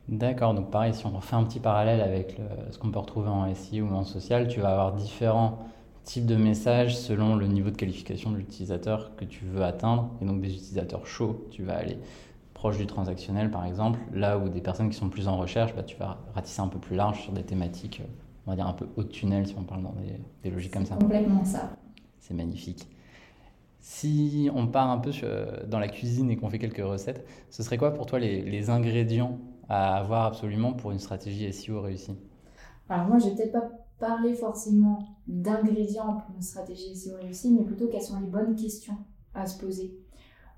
D'accord, 0.08 0.54
donc 0.54 0.70
pareil, 0.70 0.92
si 0.92 1.06
on 1.06 1.20
fait 1.20 1.36
un 1.36 1.44
petit 1.44 1.60
parallèle 1.60 2.00
avec 2.00 2.38
ce 2.70 2.78
qu'on 2.78 2.90
peut 2.90 2.98
retrouver 2.98 3.28
en 3.28 3.54
SI 3.54 3.80
ou 3.80 3.88
en 3.88 4.04
social, 4.04 4.48
tu 4.48 4.60
vas 4.60 4.72
avoir 4.72 4.92
différents 4.92 5.58
types 6.04 6.26
de 6.26 6.36
messages 6.36 6.96
selon 6.96 7.36
le 7.36 7.46
niveau 7.46 7.70
de 7.70 7.76
qualification 7.76 8.30
de 8.30 8.36
l'utilisateur 8.36 9.16
que 9.16 9.24
tu 9.24 9.44
veux 9.46 9.62
atteindre. 9.62 10.10
Et 10.20 10.26
donc 10.26 10.40
des 10.40 10.52
utilisateurs 10.52 11.06
chauds, 11.06 11.46
tu 11.50 11.62
vas 11.62 11.76
aller 11.76 11.98
proche 12.64 12.78
du 12.78 12.86
transactionnel 12.86 13.50
par 13.50 13.66
exemple, 13.66 13.98
là 14.14 14.38
où 14.38 14.48
des 14.48 14.62
personnes 14.62 14.88
qui 14.88 14.96
sont 14.96 15.10
plus 15.10 15.28
en 15.28 15.36
recherche, 15.36 15.76
bah, 15.76 15.82
tu 15.82 15.98
vas 15.98 16.16
ratisser 16.34 16.62
un 16.62 16.68
peu 16.68 16.78
plus 16.78 16.96
large 16.96 17.20
sur 17.20 17.34
des 17.34 17.42
thématiques, 17.42 18.00
euh, 18.00 18.08
on 18.46 18.52
va 18.52 18.56
dire 18.56 18.66
un 18.66 18.72
peu 18.72 18.88
haut 18.96 19.02
de 19.02 19.08
tunnel 19.08 19.46
si 19.46 19.54
on 19.58 19.64
parle 19.64 19.82
dans 19.82 19.94
des, 20.42 20.50
logiques 20.50 20.72
comme 20.72 20.86
ça. 20.86 20.94
Complètement 20.96 21.44
ça. 21.44 21.76
C'est 22.20 22.32
magnifique. 22.32 22.88
Si 23.80 24.48
on 24.54 24.66
part 24.66 24.88
un 24.88 24.96
peu 24.96 25.10
dans 25.68 25.78
la 25.78 25.88
cuisine 25.88 26.30
et 26.30 26.36
qu'on 26.36 26.48
fait 26.48 26.58
quelques 26.58 26.82
recettes, 26.82 27.26
ce 27.50 27.62
serait 27.62 27.76
quoi 27.76 27.92
pour 27.92 28.06
toi 28.06 28.18
les 28.18 28.70
ingrédients 28.70 29.38
à 29.68 29.98
avoir 29.98 30.24
absolument 30.24 30.72
pour 30.72 30.90
une 30.90 30.98
stratégie 30.98 31.52
SEO 31.52 31.82
réussie? 31.82 32.16
Alors 32.88 33.06
moi, 33.08 33.18
je 33.18 33.26
vais 33.26 33.34
peut-être 33.34 33.52
pas 33.52 33.68
parler 33.98 34.32
forcément 34.32 35.00
d'ingrédients 35.26 36.16
pour 36.16 36.34
une 36.34 36.40
stratégie 36.40 36.96
SEO 36.96 37.16
réussie, 37.20 37.52
mais 37.52 37.62
plutôt 37.62 37.88
quelles 37.88 38.00
sont 38.00 38.18
les 38.20 38.26
bonnes 38.26 38.56
questions 38.56 38.96
à 39.34 39.44
se 39.44 39.58
poser. 39.58 39.98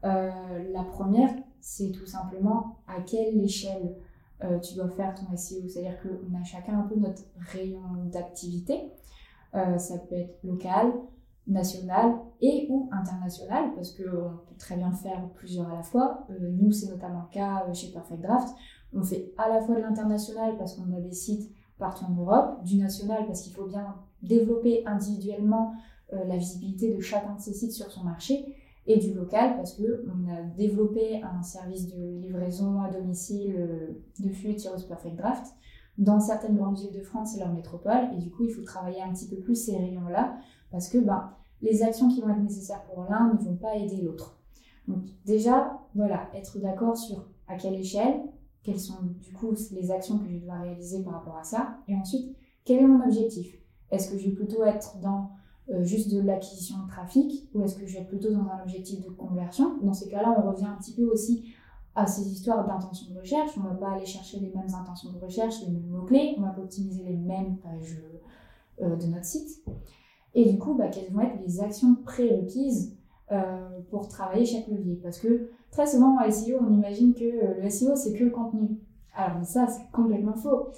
Euh, 0.05 0.31
la 0.73 0.85
première, 0.85 1.35
c'est 1.67 1.91
tout 1.91 2.07
simplement 2.07 2.77
à 2.87 3.01
quelle 3.01 3.43
échelle 3.43 3.97
euh, 4.45 4.61
tu 4.61 4.77
dois 4.77 4.89
faire 4.89 5.13
ton 5.17 5.37
SEO. 5.37 5.67
C'est-à-dire 5.67 5.99
qu'on 6.01 6.41
a 6.41 6.45
chacun 6.45 6.79
un 6.79 6.85
peu 6.85 6.95
notre 6.95 7.23
rayon 7.53 7.81
d'activité. 8.05 8.93
Euh, 9.57 9.77
ça 9.77 9.99
peut 9.99 10.15
être 10.15 10.39
local, 10.45 10.93
national 11.49 12.15
et 12.41 12.69
ou 12.71 12.89
international, 12.93 13.73
parce 13.75 13.91
qu'on 13.91 14.03
peut 14.03 14.57
très 14.59 14.77
bien 14.77 14.93
faire 14.93 15.29
plusieurs 15.35 15.69
à 15.69 15.75
la 15.75 15.83
fois. 15.83 16.29
nous, 16.41 16.71
c'est 16.71 16.89
notamment 16.89 17.27
le 17.29 17.35
cas 17.35 17.73
chez 17.73 17.91
Perfect 17.91 18.23
Draft. 18.23 18.57
On 18.95 19.03
fait 19.03 19.33
à 19.37 19.49
la 19.49 19.61
fois 19.61 19.75
de 19.75 19.81
l'international 19.81 20.57
parce 20.59 20.75
qu'on 20.75 20.97
a 20.97 21.01
des 21.01 21.13
sites 21.13 21.51
partout 21.81 22.05
en 22.05 22.15
Europe, 22.15 22.63
du 22.63 22.77
national 22.77 23.27
parce 23.27 23.41
qu'il 23.41 23.53
faut 23.53 23.67
bien 23.67 23.97
développer 24.23 24.87
individuellement 24.87 25.75
euh, 26.13 26.25
la 26.27 26.37
visibilité 26.37 26.95
de 26.95 27.01
chacun 27.01 27.35
de 27.35 27.41
ces 27.41 27.53
sites 27.53 27.73
sur 27.73 27.91
son 27.91 28.05
marché, 28.05 28.55
et 28.87 28.99
du 28.99 29.13
local 29.15 29.57
parce 29.57 29.75
qu'on 29.75 30.31
a 30.31 30.43
développé 30.57 31.23
un 31.23 31.43
service 31.43 31.89
de 31.89 32.21
livraison 32.21 32.81
à 32.83 32.91
domicile 32.91 33.55
euh, 33.59 34.05
de 34.21 34.31
flux 34.31 34.55
Tyros 34.55 34.87
Perfect 34.89 35.17
Draft. 35.17 35.55
Dans 35.99 36.21
certaines 36.21 36.57
grandes 36.57 36.79
villes 36.79 36.93
de 36.93 37.01
France 37.01 37.35
et 37.37 37.41
leur 37.41 37.53
métropole, 37.53 38.11
et 38.15 38.19
du 38.19 38.31
coup 38.31 38.45
il 38.45 38.53
faut 38.53 38.63
travailler 38.63 39.01
un 39.01 39.13
petit 39.13 39.29
peu 39.29 39.37
plus 39.37 39.55
ces 39.55 39.77
rayons-là 39.77 40.37
parce 40.71 40.89
que 40.91 40.99
ben, 40.99 41.33
les 41.63 41.83
actions 41.83 42.09
qui 42.09 42.21
vont 42.21 42.29
être 42.29 42.43
nécessaires 42.43 42.85
pour 42.85 43.05
l'un 43.05 43.33
ne 43.33 43.39
vont 43.39 43.57
pas 43.57 43.77
aider 43.77 44.03
l'autre. 44.03 44.39
Donc 44.89 45.05
déjà, 45.25 45.81
voilà, 45.95 46.29
être 46.35 46.59
d'accord 46.59 46.97
sur 46.97 47.25
à 47.49 47.57
quelle 47.57 47.75
échelle, 47.75 48.21
quelles 48.63 48.79
sont 48.79 48.99
du 49.03 49.33
coup 49.33 49.55
les 49.73 49.91
actions 49.91 50.19
que 50.19 50.29
je 50.29 50.37
dois 50.37 50.59
réaliser 50.59 51.03
par 51.03 51.15
rapport 51.15 51.39
à 51.39 51.45
ça, 51.45 51.79
et 51.89 51.95
ensuite, 51.95 52.37
quel 52.65 52.83
est 52.83 52.87
mon 52.87 53.05
objectif? 53.05 53.57
Est-ce 53.91 54.11
que 54.11 54.19
je 54.19 54.29
vais 54.29 54.35
plutôt 54.35 54.65
être 54.65 54.99
dans 55.01 55.31
euh, 55.71 55.83
juste 55.83 56.13
de 56.13 56.21
l'acquisition 56.21 56.77
de 56.85 56.89
trafic, 56.89 57.49
ou 57.55 57.63
est-ce 57.63 57.77
que 57.77 57.87
je 57.87 57.95
vais 57.95 58.01
être 58.03 58.09
plutôt 58.09 58.31
dans 58.31 58.49
un 58.49 58.63
objectif 58.63 59.05
de 59.05 59.11
conversion? 59.11 59.79
Dans 59.83 59.93
ces 59.93 60.09
cas-là, 60.09 60.35
on 60.39 60.49
revient 60.49 60.67
un 60.67 60.77
petit 60.77 60.95
peu 60.95 61.05
aussi 61.05 61.53
à 61.95 62.07
ces 62.07 62.31
histoires 62.31 62.67
d'intention 62.67 63.13
de 63.13 63.19
recherche. 63.19 63.51
On 63.57 63.63
ne 63.63 63.69
va 63.71 63.75
pas 63.75 63.91
aller 63.93 64.07
chercher 64.07 64.39
les 64.39 64.51
mêmes 64.51 64.75
intentions 64.75 65.13
de 65.13 65.19
recherche, 65.19 65.63
les 65.63 65.73
mêmes 65.73 65.89
mots-clés, 65.89 66.37
on 66.39 66.43
va 66.43 66.51
pas 66.51 66.63
optimiser 66.63 67.03
les 67.03 67.17
mêmes 67.17 67.57
pages 67.59 68.01
euh, 68.83 68.97
de 68.97 69.07
notre 69.07 69.25
site. 69.25 69.65
Et 70.35 70.53
du 70.53 70.59
coup, 70.59 70.75
bah, 70.75 70.89
quelles 70.89 71.11
vont 71.13 71.21
être 71.21 71.41
les 71.45 71.61
actions 71.61 71.95
prérequises 72.05 72.95
euh, 73.33 73.81
pour 73.91 74.09
travailler 74.09 74.45
chaque 74.45 74.69
levier? 74.69 75.01
Parce 75.03 75.19
que 75.19 75.51
Très 75.77 75.87
souvent 75.87 76.17
en 76.17 76.31
SEO, 76.31 76.59
on 76.61 76.73
imagine 76.73 77.13
que 77.13 77.61
le 77.61 77.69
SEO, 77.69 77.97
c'est 77.97 78.15
que 78.15 78.25
le 78.25 78.31
contenu. 78.31 78.79
Alors, 79.15 79.45
ça, 79.45 79.67
c'est 79.67 79.91
complètement 79.93 80.35
faux. 80.35 80.69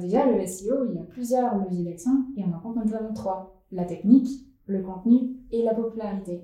Déjà, 0.00 0.26
le 0.26 0.44
SEO, 0.44 0.84
il 0.88 0.96
y 0.96 0.98
a 0.98 1.04
plusieurs 1.04 1.56
leviers 1.58 1.84
d'action 1.84 2.24
et 2.36 2.44
on 2.44 2.52
en 2.52 2.58
compte 2.58 2.76
notamment 2.76 3.12
trois. 3.12 3.61
La 3.72 3.84
technique, 3.84 4.46
le 4.66 4.82
contenu 4.82 5.36
et 5.50 5.62
la 5.62 5.74
popularité. 5.74 6.40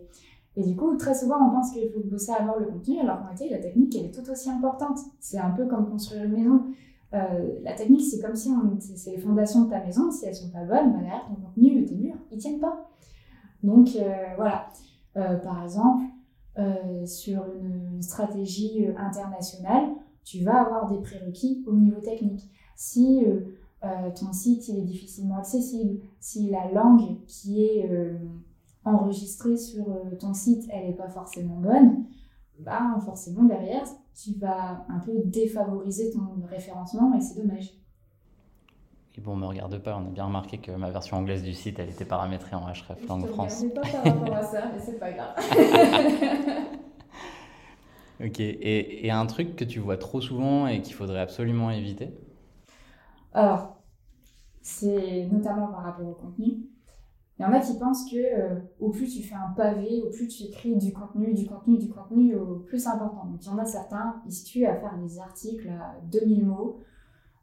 Et 0.57 0.65
du 0.65 0.75
coup, 0.75 0.97
très 0.97 1.15
souvent, 1.15 1.37
on 1.47 1.53
pense 1.53 1.73
qu'il 1.73 1.89
faut 1.91 2.01
bosser 2.01 2.33
avoir 2.33 2.59
le 2.59 2.67
contenu, 2.67 2.99
alors 2.99 3.19
qu'en 3.19 3.25
réalité, 3.27 3.51
la 3.51 3.59
technique, 3.59 3.95
elle 3.97 4.07
est 4.07 4.11
tout 4.15 4.29
aussi 4.29 4.51
importante. 4.51 4.99
C'est 5.21 5.39
un 5.39 5.51
peu 5.51 5.67
comme 5.67 5.89
construire 5.89 6.25
une 6.25 6.33
maison. 6.33 6.63
Euh, 7.15 7.61
la 7.63 7.75
technique, 7.75 8.03
c'est 8.03 8.21
comme 8.21 8.35
si 8.35 8.51
c'est 8.97 9.13
les 9.13 9.19
fondations 9.19 9.65
de 9.65 9.71
ta 9.71 9.85
maison. 9.85 10.11
Si 10.11 10.27
elles 10.27 10.35
sont 10.35 10.51
pas 10.51 10.65
bonnes, 10.65 10.93
bah 10.93 10.99
derrière, 10.99 11.27
ton 11.29 11.35
contenu, 11.37 11.85
tes 11.85 11.95
murs, 11.95 12.17
ils 12.33 12.39
tiennent 12.39 12.61
pas. 12.61 12.91
Donc, 13.63 13.91
voilà. 14.37 14.69
par 15.15 15.63
exemple, 15.63 16.05
euh, 16.59 17.07
sur 17.07 17.45
une, 17.55 18.03
stratégie 18.03 18.87
euh, 18.87 18.93
internationale, 18.99 19.91
tu 20.25 20.43
vas 20.43 20.63
avoir 20.63 20.91
des 20.91 21.01
prérequis 21.01 21.65
au 21.69 21.75
niveau 21.75 22.01
technique. 22.01 22.51
Si 22.75 23.25
euh, 23.25 23.41
ton 23.81 24.33
site 24.33 24.69
il 24.69 24.79
est 24.79 24.83
difficilement 24.83 25.39
accessible, 25.39 26.01
si 26.21 26.51
la 26.51 26.71
langue 26.73 27.17
qui 27.27 27.65
est 27.65 27.89
enregistrée 28.85 29.57
sur 29.57 29.85
ton 30.19 30.35
site 30.35 30.69
elle 30.71 30.89
n'est 30.89 30.97
pas 30.97 31.09
forcément 31.09 31.57
bonne, 31.57 32.05
bah 32.59 32.99
forcément 33.05 33.45
derrière 33.45 33.85
tu 34.21 34.35
vas 34.35 34.85
un 34.89 34.99
peu 34.99 35.13
défavoriser 35.25 36.11
ton 36.11 36.45
référencement 36.49 37.15
et 37.15 37.21
c'est 37.21 37.41
dommage. 37.41 37.73
Et 39.17 39.21
bon, 39.21 39.33
on 39.33 39.37
me 39.37 39.47
regarde 39.47 39.79
pas, 39.79 39.97
on 39.97 40.07
a 40.07 40.11
bien 40.11 40.27
remarqué 40.27 40.59
que 40.59 40.71
ma 40.71 40.91
version 40.91 41.17
anglaise 41.17 41.43
du 41.43 41.53
site, 41.53 41.79
elle 41.79 41.89
était 41.89 42.05
paramétrée 42.05 42.55
en 42.55 42.61
href 42.61 43.09
langue 43.09 43.27
France. 43.27 43.63
Je 43.63 43.67
ne 43.67 43.71
pas 43.71 43.81
par 43.81 44.05
rapport 44.05 44.35
à 44.35 44.43
ça, 44.43 44.71
mais 44.73 44.81
c'est 44.81 44.99
pas 44.99 45.11
grave. 45.11 45.35
ok, 48.25 48.41
et, 48.41 49.07
et, 49.07 49.11
un 49.11 49.27
truc 49.27 49.57
que 49.57 49.65
tu 49.65 49.81
vois 49.81 49.97
trop 49.97 50.21
souvent 50.21 50.69
et 50.69 50.83
qu'il 50.83 50.95
faudrait 50.95 51.21
absolument 51.21 51.73
éviter? 51.73 52.11
Alors, 53.33 53.83
c'est 54.63 55.27
notamment 55.31 55.69
par 55.69 55.83
rapport 55.83 56.09
au 56.09 56.15
contenu. 56.15 56.69
Il 57.39 57.43
y 57.43 57.45
en 57.45 57.53
a 57.53 57.61
qui 57.61 57.79
pensent 57.79 58.11
que 58.11 58.17
euh, 58.17 58.57
au 58.81 58.91
plus 58.91 59.07
tu 59.07 59.23
fais 59.23 59.37
un 59.37 59.53
pavé, 59.57 60.03
au 60.05 60.11
plus 60.11 60.27
tu 60.27 60.43
écris 60.45 60.77
du 60.77 60.93
contenu, 60.93 61.33
du 61.35 61.47
contenu, 61.47 61.79
du 61.79 61.89
contenu, 61.89 62.35
au 62.35 62.57
plus 62.57 62.87
important. 62.87 63.27
Donc 63.27 63.45
il 63.45 63.47
y 63.47 63.51
en 63.51 63.59
a 63.59 63.65
certains, 63.65 64.21
ils 64.27 64.33
se 64.33 64.45
tuent 64.45 64.67
à 64.67 64.75
faire 64.75 64.99
des 64.99 65.21
articles 65.21 65.69
à 65.69 66.01
2000 66.11 66.47
mots, 66.47 66.81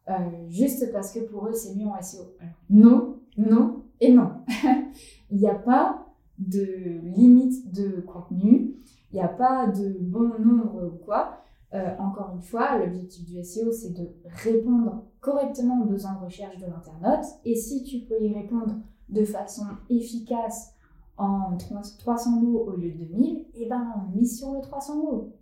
euh, 0.09 0.13
juste 0.49 0.91
parce 0.91 1.13
que 1.13 1.19
pour 1.21 1.47
eux, 1.47 1.53
c'est 1.53 1.75
mieux 1.75 1.87
en 1.87 2.01
SEO. 2.01 2.23
non, 2.69 3.19
non 3.37 3.83
et 4.01 4.11
non. 4.11 4.31
il 5.31 5.37
n'y 5.37 5.47
a 5.47 5.55
pas 5.55 6.05
de 6.39 6.99
limite 7.15 7.73
de 7.73 8.01
contenu, 8.01 8.75
il 9.11 9.15
n'y 9.15 9.21
a 9.21 9.29
pas 9.29 9.67
de 9.67 9.95
bon 10.01 10.37
nombre 10.39 10.91
ou 10.93 10.97
quoi. 11.05 11.44
Euh, 11.75 11.89
encore 11.99 12.31
une 12.33 12.41
fois, 12.41 12.77
l'objectif 12.77 13.25
du 13.25 13.43
SEO, 13.43 13.71
c'est 13.71 13.93
de 13.93 14.07
répondre 14.43 15.03
correctement 15.19 15.81
aux 15.81 15.85
besoins 15.85 16.13
de 16.13 16.23
recherche 16.23 16.57
de 16.57 16.65
l'internaute. 16.65 17.25
Et 17.43 17.55
si 17.55 17.83
tu 17.83 17.99
peux 17.99 18.21
y 18.23 18.33
répondre 18.33 18.75
de 19.09 19.25
façon 19.25 19.65
efficace 19.89 20.73
en 21.17 21.57
300 21.99 22.41
mots 22.41 22.59
au 22.67 22.77
lieu 22.77 22.91
de 22.91 23.05
2000, 23.05 23.45
eh 23.55 23.67
ben, 23.67 24.07
mise 24.15 24.39
sur 24.39 24.53
le 24.53 24.61
300 24.61 24.95
mots. 24.95 25.33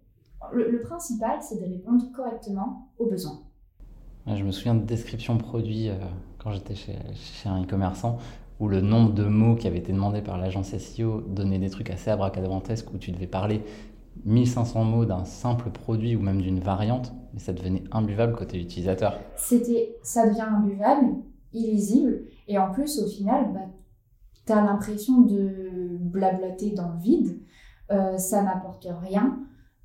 le 0.52 0.82
principal, 0.82 1.40
c'est 1.42 1.60
de 1.60 1.66
répondre 1.66 2.04
correctement 2.16 2.90
aux 2.98 3.06
besoins. 3.06 3.42
Je 4.26 4.44
me 4.44 4.52
souviens 4.52 4.76
de 4.76 4.86
description 4.86 5.38
produit 5.38 5.90
euh, 5.90 5.96
quand 6.40 6.52
j'étais 6.52 6.76
chez, 6.76 6.96
chez, 7.14 7.50
un 7.50 7.62
e-commerçant 7.64 8.18
où 8.60 8.68
le 8.70 8.82
nombre 8.82 9.14
de 9.14 9.26
mots 9.26 9.56
qui 9.56 9.68
avaient 9.68 9.80
été 9.80 9.92
demandés 9.92 10.22
par 10.22 10.38
l'agence 10.38 10.76
SEO 10.78 11.22
donnait 11.22 11.60
des 11.60 11.70
trucs 11.70 11.90
assez 11.90 12.10
abracadabrantesques 12.10 12.92
où 12.94 12.98
tu 12.98 13.12
devais 13.12 13.28
parler 13.28 13.62
1500 14.26 14.84
mots 14.84 15.06
d'un 15.06 15.26
simple 15.26 15.70
produit 15.70 16.16
ou 16.16 16.22
même 16.22 16.42
d'une 16.42 16.60
variante, 16.60 17.14
mais 17.34 17.40
ça 17.40 17.54
devenait 17.54 17.84
imbuvable 17.92 18.36
côté 18.36 18.60
utilisateur. 18.60 19.20
C'était, 19.36 19.96
ça 20.04 20.28
devient 20.28 20.42
imbuvable, 20.42 21.16
illisible, 21.52 22.24
et 22.48 22.58
en 22.58 22.72
plus, 22.72 23.00
au 23.00 23.08
final, 23.08 23.52
bah, 23.54 23.68
tu 24.46 24.52
as 24.52 24.64
l'impression 24.64 25.22
de 25.22 25.98
blablater 26.00 26.72
dans 26.72 26.92
le 26.92 27.00
vide, 27.00 27.40
euh, 27.92 28.18
ça 28.18 28.44
n'apporte 28.44 28.88
rien. 29.02 29.40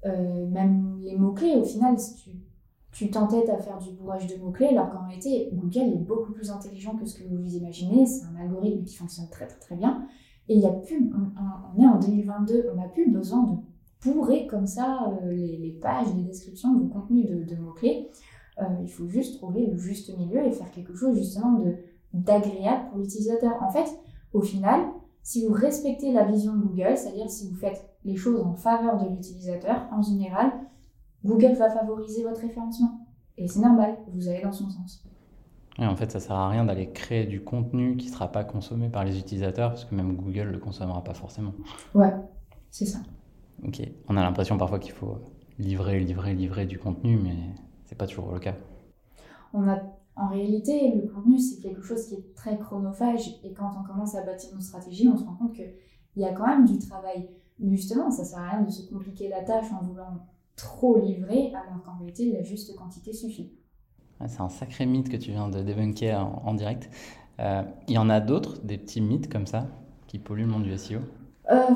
Euh, 0.06 0.46
même 0.48 0.98
les 1.02 1.16
mots-clés, 1.16 1.56
au 1.56 1.64
final, 1.64 1.96
tu 1.96 2.30
tu 2.98 3.10
t'entêtes 3.10 3.48
à 3.48 3.58
faire 3.58 3.78
du 3.78 3.92
bourrage 3.92 4.26
de 4.26 4.34
mots-clés, 4.42 4.68
alors 4.68 4.90
qu'en 4.90 5.04
réalité, 5.04 5.50
Google 5.52 5.92
est 5.92 6.04
beaucoup 6.04 6.32
plus 6.32 6.50
intelligent 6.50 6.96
que 6.96 7.06
ce 7.06 7.16
que 7.16 7.22
vous 7.28 7.54
imaginez. 7.54 8.06
C'est 8.06 8.24
un 8.24 8.40
algorithme 8.40 8.82
qui 8.82 8.96
fonctionne 8.96 9.28
très 9.30 9.46
très 9.46 9.58
très 9.60 9.76
bien. 9.76 10.04
Et 10.48 10.56
il 10.56 10.60
y 10.60 10.66
a 10.66 10.72
plus, 10.72 11.08
on, 11.14 11.80
est 11.80 11.86
en 11.86 11.98
2022, 11.98 12.70
on 12.72 12.76
n'a 12.76 12.88
plus 12.88 13.10
besoin 13.10 13.44
de 13.44 13.52
bourrer 14.04 14.46
comme 14.46 14.66
ça 14.66 15.12
euh, 15.22 15.32
les, 15.32 15.78
pages, 15.80 16.06
les 16.16 16.22
descriptions 16.22 16.74
du 16.74 16.88
contenu 16.88 17.24
de, 17.24 17.56
mots-clés. 17.56 18.10
Euh, 18.60 18.64
il 18.82 18.90
faut 18.90 19.08
juste 19.08 19.36
trouver 19.36 19.66
le 19.66 19.76
juste 19.76 20.16
milieu 20.16 20.44
et 20.44 20.52
faire 20.52 20.70
quelque 20.70 20.94
chose 20.94 21.16
justement 21.16 21.58
de 21.58 21.76
d'agréable 22.14 22.88
pour 22.88 22.98
l'utilisateur. 22.98 23.62
En 23.62 23.70
fait, 23.70 23.86
au 24.32 24.40
final, 24.40 24.80
si 25.22 25.46
vous 25.46 25.52
respectez 25.52 26.12
la 26.12 26.24
vision 26.24 26.54
de 26.54 26.62
Google, 26.62 26.96
c'est-à-dire 26.96 27.28
si 27.28 27.50
vous 27.50 27.56
faites 27.56 27.86
les 28.04 28.16
choses 28.16 28.40
en 28.40 28.54
faveur 28.54 28.96
de 28.96 29.10
l'utilisateur, 29.10 29.86
en 29.92 30.00
général, 30.00 30.50
Google 31.24 31.52
va 31.52 31.68
favoriser 31.70 32.22
votre 32.22 32.40
référencement. 32.40 33.06
Et 33.36 33.46
c'est 33.46 33.60
normal, 33.60 33.98
vous 34.14 34.28
allez 34.28 34.40
dans 34.40 34.52
son 34.52 34.70
sens. 34.70 35.04
Et 35.78 35.86
en 35.86 35.94
fait, 35.94 36.10
ça 36.10 36.18
sert 36.18 36.34
à 36.34 36.48
rien 36.48 36.64
d'aller 36.64 36.90
créer 36.90 37.26
du 37.26 37.44
contenu 37.44 37.96
qui 37.96 38.06
ne 38.06 38.12
sera 38.12 38.32
pas 38.32 38.42
consommé 38.42 38.88
par 38.88 39.04
les 39.04 39.18
utilisateurs, 39.18 39.70
parce 39.70 39.84
que 39.84 39.94
même 39.94 40.16
Google 40.16 40.46
ne 40.46 40.52
le 40.52 40.58
consommera 40.58 41.04
pas 41.04 41.14
forcément. 41.14 41.52
Ouais, 41.94 42.12
c'est 42.70 42.86
ça. 42.86 42.98
Ok. 43.66 43.82
On 44.08 44.16
a 44.16 44.22
l'impression 44.22 44.56
parfois 44.56 44.78
qu'il 44.78 44.92
faut 44.92 45.18
livrer, 45.58 46.00
livrer, 46.00 46.34
livrer 46.34 46.66
du 46.66 46.78
contenu, 46.78 47.16
mais 47.16 47.36
c'est 47.86 47.96
pas 47.96 48.06
toujours 48.06 48.32
le 48.32 48.38
cas. 48.38 48.54
On 49.52 49.68
a, 49.68 49.80
en 50.16 50.28
réalité, 50.28 50.94
le 50.94 51.08
contenu, 51.08 51.38
c'est 51.38 51.60
quelque 51.60 51.82
chose 51.82 52.06
qui 52.06 52.14
est 52.14 52.34
très 52.34 52.58
chronophage. 52.58 53.40
Et 53.44 53.52
quand 53.52 53.70
on 53.78 53.82
commence 53.82 54.14
à 54.14 54.22
bâtir 54.22 54.54
nos 54.54 54.60
stratégies, 54.60 55.08
on 55.08 55.16
se 55.16 55.24
rend 55.24 55.34
compte 55.34 55.54
qu'il 55.54 55.72
y 56.16 56.24
a 56.24 56.32
quand 56.32 56.46
même 56.46 56.66
du 56.66 56.78
travail. 56.78 57.28
Mais 57.58 57.76
justement, 57.76 58.10
ça 58.10 58.24
sert 58.24 58.38
à 58.38 58.50
rien 58.50 58.62
de 58.62 58.70
se 58.70 58.88
compliquer 58.88 59.28
la 59.28 59.42
tâche 59.42 59.66
en 59.72 59.84
voulant 59.84 60.26
trop 60.56 61.00
livrer, 61.00 61.52
alors 61.54 61.82
qu'en 61.84 61.96
réalité, 61.98 62.32
la 62.32 62.42
juste 62.42 62.74
quantité 62.76 63.12
suffit. 63.12 63.52
C'est 64.26 64.40
un 64.40 64.48
sacré 64.48 64.84
mythe 64.84 65.08
que 65.08 65.16
tu 65.16 65.30
viens 65.30 65.48
de 65.48 65.62
débunker 65.62 66.16
en, 66.44 66.54
direct. 66.54 66.90
Euh, 67.38 67.62
il 67.86 67.94
y 67.94 67.98
en 67.98 68.10
a 68.10 68.20
d'autres, 68.20 68.60
des 68.64 68.78
petits 68.78 69.00
mythes 69.00 69.30
comme 69.30 69.46
ça, 69.46 69.68
qui 70.08 70.18
polluent 70.18 70.42
le 70.42 70.48
monde 70.48 70.64
du 70.64 70.76
SEO 70.76 70.98
euh, 71.50 71.74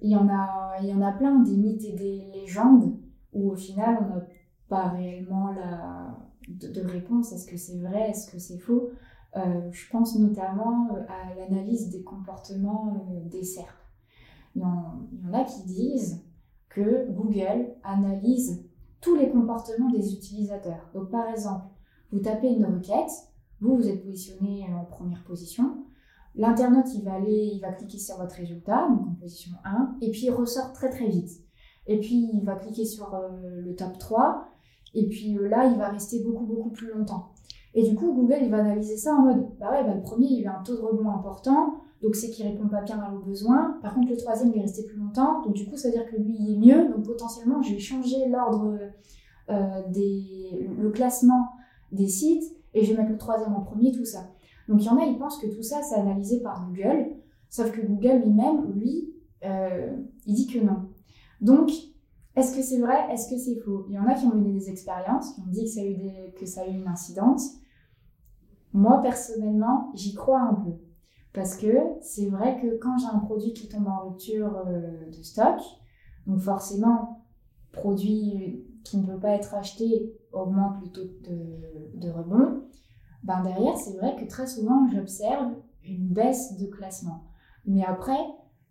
il, 0.00 0.10
y 0.10 0.16
en 0.16 0.28
a, 0.28 0.76
il 0.80 0.88
y 0.88 0.94
en 0.94 1.02
a 1.02 1.12
plein, 1.12 1.40
des 1.40 1.56
mythes 1.56 1.84
et 1.84 1.92
des 1.92 2.26
légendes, 2.32 2.96
où 3.32 3.50
au 3.50 3.56
final, 3.56 3.98
on 4.02 4.14
n'a 4.16 4.26
pas 4.68 4.88
réellement 4.88 5.52
la, 5.52 6.16
de, 6.48 6.80
réponse. 6.80 7.32
Est-ce 7.32 7.46
que 7.46 7.56
c'est 7.56 7.78
vrai? 7.78 8.10
Est-ce 8.10 8.30
que 8.30 8.38
c'est 8.38 8.58
faux? 8.58 8.90
Euh, 9.36 9.70
Je 9.70 9.90
pense 9.90 10.18
notamment 10.18 10.88
à 11.08 11.34
l'analyse 11.34 11.90
des 11.90 12.02
comportements 12.02 13.06
des 13.26 13.44
SERP. 13.44 13.76
Il 14.54 14.62
y, 14.62 14.64
en, 14.64 15.08
il 15.12 15.20
y 15.20 15.28
en 15.28 15.34
a 15.34 15.44
qui 15.44 15.62
disent 15.64 16.24
que 16.68 17.10
Google 17.10 17.74
analyse 17.84 18.66
tous 19.00 19.14
les 19.14 19.30
comportements 19.30 19.90
des 19.90 20.14
utilisateurs. 20.14 20.90
Donc 20.94 21.10
par 21.10 21.28
exemple, 21.28 21.66
vous 22.12 22.20
tapez 22.20 22.48
une 22.48 22.64
requête, 22.64 23.10
vous, 23.60 23.76
vous 23.76 23.88
êtes 23.88 24.02
positionné 24.02 24.66
en 24.74 24.84
première 24.84 25.24
position, 25.24 25.84
l'internaute, 26.36 26.92
il 26.94 27.04
va 27.04 27.14
aller, 27.14 27.50
il 27.54 27.60
va 27.60 27.72
cliquer 27.72 27.98
sur 27.98 28.16
votre 28.16 28.34
résultat, 28.36 28.88
donc 28.88 29.08
en 29.08 29.14
position 29.20 29.52
1, 29.64 29.96
et 30.00 30.10
puis 30.10 30.22
il 30.24 30.30
ressort 30.30 30.72
très 30.72 30.90
très 30.90 31.08
vite. 31.08 31.30
Et 31.86 31.98
puis 31.98 32.30
il 32.32 32.44
va 32.44 32.56
cliquer 32.56 32.84
sur 32.84 33.14
euh, 33.14 33.60
le 33.60 33.74
top 33.74 33.98
3, 33.98 34.48
et 34.94 35.08
puis 35.08 35.36
euh, 35.38 35.48
là, 35.48 35.66
il 35.66 35.78
va 35.78 35.88
rester 35.88 36.22
beaucoup 36.22 36.44
beaucoup 36.44 36.70
plus 36.70 36.92
longtemps. 36.92 37.32
Et 37.74 37.82
du 37.88 37.94
coup, 37.94 38.12
Google, 38.14 38.38
il 38.42 38.50
va 38.50 38.58
analyser 38.58 38.96
ça 38.96 39.14
en 39.14 39.22
mode, 39.22 39.46
bah 39.60 39.70
ouais, 39.70 39.84
bah, 39.84 39.94
le 39.94 40.02
premier, 40.02 40.28
il 40.28 40.46
a 40.46 40.58
un 40.58 40.62
taux 40.62 40.76
de 40.76 40.80
rebond 40.80 41.10
important, 41.10 41.74
donc 42.02 42.14
c'est 42.14 42.30
qu'il 42.30 42.46
répond 42.46 42.68
pas 42.68 42.82
bien 42.82 42.98
à 42.98 43.10
vos 43.10 43.18
besoins. 43.18 43.78
Par 43.82 43.94
contre, 43.94 44.08
le 44.08 44.16
troisième, 44.16 44.50
il 44.52 44.58
est 44.58 44.62
resté 44.62 44.84
plus 44.84 44.96
longtemps, 44.96 45.42
donc 45.42 45.54
du 45.54 45.68
coup, 45.68 45.76
ça 45.76 45.88
veut 45.88 45.94
dire 45.94 46.06
que 46.10 46.16
lui, 46.16 46.36
il 46.38 46.54
est 46.54 46.58
mieux. 46.58 46.88
Donc 46.88 47.04
potentiellement, 47.04 47.62
je 47.62 47.74
vais 47.74 47.78
changer 47.78 48.28
l'ordre 48.28 48.78
euh, 49.48 49.82
des, 49.90 50.68
le 50.76 50.90
classement 50.90 51.48
des 51.92 52.08
sites 52.08 52.44
et 52.74 52.84
je 52.84 52.92
vais 52.92 52.98
mettre 52.98 53.12
le 53.12 53.18
troisième 53.18 53.54
en 53.54 53.60
premier, 53.60 53.92
tout 53.92 54.04
ça. 54.04 54.30
Donc 54.68 54.82
il 54.82 54.86
y 54.86 54.88
en 54.88 54.98
a, 54.98 55.04
ils 55.04 55.18
pensent 55.18 55.38
que 55.38 55.46
tout 55.46 55.62
ça, 55.62 55.82
c'est 55.82 55.96
analysé 55.96 56.40
par 56.40 56.66
Google, 56.66 57.12
sauf 57.48 57.70
que 57.70 57.80
Google 57.80 58.22
lui-même, 58.24 58.72
lui, 58.72 59.12
euh, 59.44 59.96
il 60.26 60.34
dit 60.34 60.46
que 60.46 60.58
non. 60.58 60.88
Donc, 61.40 61.70
est-ce 62.34 62.54
que 62.54 62.62
c'est 62.62 62.80
vrai? 62.80 63.12
Est-ce 63.12 63.30
que 63.30 63.38
c'est 63.38 63.56
faux? 63.60 63.86
Il 63.88 63.94
y 63.94 63.98
en 63.98 64.06
a 64.06 64.14
qui 64.14 64.26
ont 64.26 64.36
eu 64.36 64.52
des 64.52 64.68
expériences, 64.70 65.34
qui 65.34 65.40
ont 65.40 65.50
dit 65.50 65.64
que 65.64 65.70
ça 65.70 65.80
a 65.80 65.84
eu, 65.84 65.94
des, 65.94 66.34
que 66.38 66.46
ça 66.46 66.62
a 66.62 66.66
eu 66.66 66.74
une 66.74 66.88
incidence. 66.88 67.52
Moi, 68.72 69.00
personnellement, 69.02 69.90
j'y 69.94 70.14
crois 70.14 70.40
un 70.40 70.54
peu. 70.54 70.72
Parce 71.32 71.56
que 71.56 71.76
c'est 72.00 72.28
vrai 72.28 72.60
que 72.60 72.78
quand 72.78 72.96
j'ai 72.98 73.06
un 73.06 73.18
produit 73.18 73.52
qui 73.52 73.68
tombe 73.68 73.86
en 73.88 74.08
rupture 74.08 74.56
euh, 74.66 75.06
de 75.10 75.22
stock, 75.22 75.60
donc 76.26 76.40
forcément, 76.40 77.26
produit 77.72 78.64
qui 78.84 78.98
ne 78.98 79.06
peut 79.06 79.18
pas 79.18 79.30
être 79.30 79.54
acheté 79.54 80.14
augmente 80.32 80.82
le 80.82 80.88
taux 80.88 81.04
de, 81.04 81.98
de 81.98 82.10
rebond, 82.10 82.62
ben 83.26 83.42
derrière, 83.42 83.76
c'est 83.76 83.96
vrai 83.96 84.14
que 84.14 84.24
très 84.24 84.46
souvent, 84.46 84.88
j'observe 84.88 85.52
une 85.84 86.06
baisse 86.06 86.56
de 86.58 86.66
classement. 86.66 87.24
Mais 87.66 87.84
après, 87.84 88.20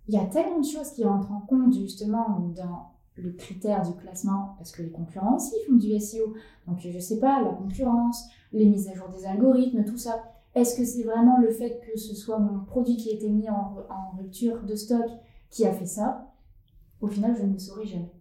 il 0.08 0.16
y 0.16 0.18
a 0.18 0.26
tellement 0.26 0.60
de 0.60 0.66
choses 0.66 0.92
qui 0.92 1.04
rentrent 1.04 1.34
en 1.34 1.42
compte 1.42 1.74
justement 1.74 2.40
dans 2.56 2.94
le 3.18 3.32
critère 3.32 3.82
du 3.82 3.94
classement, 3.96 4.56
parce 4.58 4.72
que 4.72 4.82
les 4.82 4.92
concurrents 4.92 5.36
aussi 5.36 5.56
font 5.68 5.76
du 5.76 6.00
SEO. 6.00 6.34
Donc, 6.68 6.80
je 6.80 6.90
ne 6.90 7.00
sais 7.00 7.20
pas, 7.20 7.42
la 7.42 7.52
concurrence, 7.52 8.26
les 8.54 8.66
mises 8.66 8.88
à 8.88 8.94
jour 8.94 9.10
des 9.10 9.26
algorithmes, 9.26 9.84
tout 9.84 9.98
ça. 9.98 10.24
Est-ce 10.54 10.78
que 10.78 10.86
c'est 10.86 11.04
vraiment 11.04 11.38
le 11.40 11.52
fait 11.52 11.82
que 11.82 12.00
ce 12.00 12.16
soit 12.16 12.40
mon 12.40 12.64
produit 12.64 12.96
qui 12.96 13.10
a 13.10 13.14
été 13.14 13.30
mis 13.30 13.50
en, 13.50 13.76
rupture 14.18 14.64
de 14.64 14.76
stock 14.76 15.06
qui 15.50 15.66
a 15.66 15.74
fait 15.74 15.86
ça? 15.86 16.32
Au 17.02 17.08
final, 17.08 17.36
je 17.38 17.44
ne 17.44 17.54
le 17.54 17.60
saurai 17.60 17.86
jamais. 17.86 18.15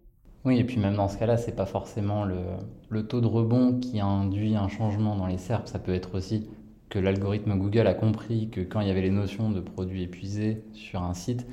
Oui, 0.45 0.59
et 0.59 0.63
puis 0.63 0.77
même 0.77 0.95
dans 0.95 1.07
ce 1.07 1.17
cas-là, 1.17 1.37
c'est 1.37 1.55
pas 1.55 1.65
forcément 1.65 2.23
le, 2.23 3.07
taux 3.07 3.19
de 3.19 3.25
rebond 3.25 3.79
qui 3.79 3.99
a 3.99 4.05
induit 4.05 4.55
un 4.55 4.67
changement 4.67 5.15
dans 5.15 5.25
les 5.25 5.39
SERP. 5.39 5.67
Ça 5.67 5.79
peut 5.79 5.93
être 5.93 6.15
aussi 6.15 6.47
que 6.89 6.99
l'algorithme 6.99 7.57
Google 7.57 7.87
a 7.87 7.95
compris 7.95 8.49
que 8.49 8.61
quand 8.61 8.79
il 8.79 8.87
y 8.87 8.91
avait 8.91 9.01
les 9.01 9.09
notions 9.09 9.49
de 9.49 9.59
produits 9.59 10.03
épuisés 10.03 10.63
sur 10.73 11.01
un 11.01 11.15
site, 11.15 11.47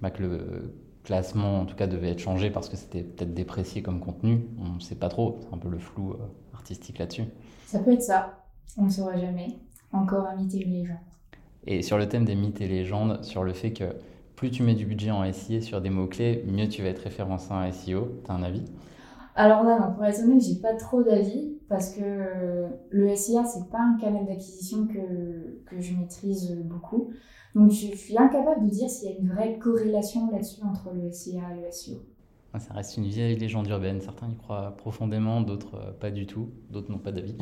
bah, 0.00 0.10
que 0.10 0.22
le 0.22 0.74
classement 1.04 1.60
en 1.60 1.66
tout 1.66 1.76
cas 1.76 1.86
devait 1.86 2.10
être 2.10 2.18
changé 2.18 2.50
parce 2.50 2.68
que 2.68 2.76
c'était 2.76 3.02
peut-être 3.02 3.32
déprécié 3.32 3.80
comme 3.80 4.00
contenu. 4.00 4.44
On 4.58 4.74
ne 4.74 4.80
sait 4.80 4.96
pas 4.96 5.08
trop, 5.08 5.38
c'est 5.40 5.54
un 5.54 5.58
peu 5.58 5.68
le 5.68 5.78
flou 5.78 6.10
euh, 6.10 6.16
artistique 6.52 6.98
là-dessus. 6.98 7.24
Ça 7.66 7.78
peut 7.78 7.92
être 7.92 8.02
ça, 8.02 8.44
on 8.76 8.84
ne 8.86 8.90
saura 8.90 9.16
jamais 9.16 9.56
encore 9.92 10.26
un 10.26 10.36
mythe 10.36 10.54
et 10.54 10.62
une 10.62 10.72
légende. 10.72 10.96
Et 11.66 11.82
sur 11.82 11.96
le 11.96 12.08
thème 12.08 12.24
des 12.24 12.34
mythes 12.34 12.60
et 12.60 12.66
légendes, 12.66 13.22
sur 13.22 13.44
le 13.44 13.52
fait 13.52 13.72
que 13.72 13.84
plus 14.36 14.50
tu 14.50 14.62
mets 14.62 14.74
du 14.74 14.86
budget 14.86 15.10
en 15.10 15.30
SIA 15.32 15.60
sur 15.60 15.80
des 15.80 15.90
mots-clés, 15.90 16.44
mieux 16.46 16.68
tu 16.68 16.82
vas 16.82 16.88
être 16.88 17.02
référencé 17.02 17.52
en 17.52 17.70
SEO, 17.70 18.20
tu 18.24 18.30
as 18.30 18.34
un 18.34 18.42
avis? 18.42 18.64
Alors 19.34 19.62
là, 19.64 19.78
non, 19.80 19.94
pour 19.94 20.04
être 20.04 20.20
honnête, 20.22 20.42
j'ai 20.42 20.60
pas 20.60 20.74
trop 20.74 21.02
d'avis 21.02 21.56
parce 21.68 21.94
que 21.94 22.66
le 22.90 23.16
SIA, 23.16 23.44
c'est 23.44 23.70
pas 23.70 23.80
un 23.80 23.96
canal 23.98 24.26
d'acquisition 24.26 24.86
que, 24.86 25.60
que 25.64 25.80
je 25.80 25.96
maîtrise 25.96 26.54
beaucoup. 26.64 27.10
Donc 27.54 27.70
je 27.70 27.94
suis 27.94 28.18
incapable 28.18 28.66
de 28.66 28.70
dire 28.70 28.90
s'il 28.90 29.10
y 29.10 29.14
a 29.14 29.18
une 29.18 29.28
vraie 29.28 29.58
corrélation 29.58 30.30
là-dessus 30.30 30.62
entre 30.64 30.90
le 30.94 31.10
SIA 31.10 31.42
et 31.56 31.64
le 31.64 31.70
SEO. 31.70 32.02
Ça 32.58 32.74
reste 32.74 32.98
une 32.98 33.04
vieille 33.04 33.36
légende 33.36 33.68
urbaine. 33.68 34.02
Certains 34.02 34.28
y 34.28 34.36
croient 34.36 34.74
profondément, 34.76 35.40
d'autres 35.40 35.76
euh, 35.76 35.92
pas 35.92 36.10
du 36.10 36.26
tout, 36.26 36.50
d'autres 36.70 36.90
n'ont 36.90 36.98
pas 36.98 37.12
d'avis. 37.12 37.36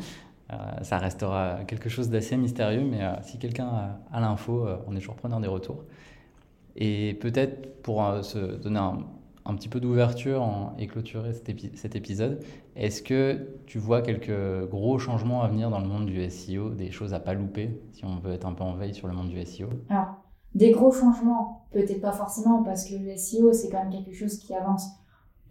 Euh, 0.51 0.55
ça 0.81 0.97
restera 0.97 1.59
quelque 1.65 1.87
chose 1.87 2.09
d'assez 2.09 2.35
mystérieux, 2.35 2.83
mais 2.83 3.03
euh, 3.03 3.13
si 3.21 3.37
quelqu'un 3.39 3.69
a, 4.11 4.19
l'info, 4.19 4.67
euh, 4.67 4.77
on 4.87 4.95
est 4.95 4.99
toujours 4.99 5.15
preneur 5.15 5.39
des 5.39 5.47
retours. 5.47 5.83
Et 6.75 7.17
peut-être 7.21 7.81
pour 7.81 8.03
se 8.23 8.37
donner 8.57 8.79
un, 8.79 9.55
petit 9.55 9.69
peu 9.69 9.79
d'ouverture 9.79 10.73
et 10.77 10.87
clôturer 10.87 11.33
cet, 11.33 11.95
épisode, 11.95 12.39
est-ce 12.75 13.01
que 13.01 13.47
tu 13.65 13.79
vois 13.79 14.01
quelques 14.01 14.69
gros 14.69 14.97
changements 14.97 15.41
à 15.41 15.47
venir 15.47 15.69
dans 15.69 15.79
le 15.79 15.87
monde 15.87 16.05
du 16.05 16.29
SEO, 16.29 16.69
des 16.69 16.91
choses 16.91 17.13
à 17.13 17.19
pas 17.19 17.33
louper 17.33 17.81
si 17.91 18.05
on 18.05 18.19
veut 18.19 18.33
être 18.33 18.45
un 18.45 18.53
peu 18.53 18.63
en 18.63 18.75
veille 18.75 18.93
sur 18.93 19.07
le 19.07 19.13
monde 19.13 19.29
du 19.29 19.45
SEO 19.45 19.67
Alors, 19.89 20.15
des 20.55 20.71
gros 20.71 20.91
changements, 20.91 21.67
peut-être 21.71 22.01
pas 22.01 22.11
forcément 22.11 22.63
parce 22.63 22.85
que 22.85 22.95
le 22.95 23.15
SEO 23.17 23.51
c'est 23.53 23.69
quand 23.69 23.79
même 23.79 23.91
quelque 23.91 24.13
chose 24.13 24.37
qui 24.37 24.53
avance 24.53 24.87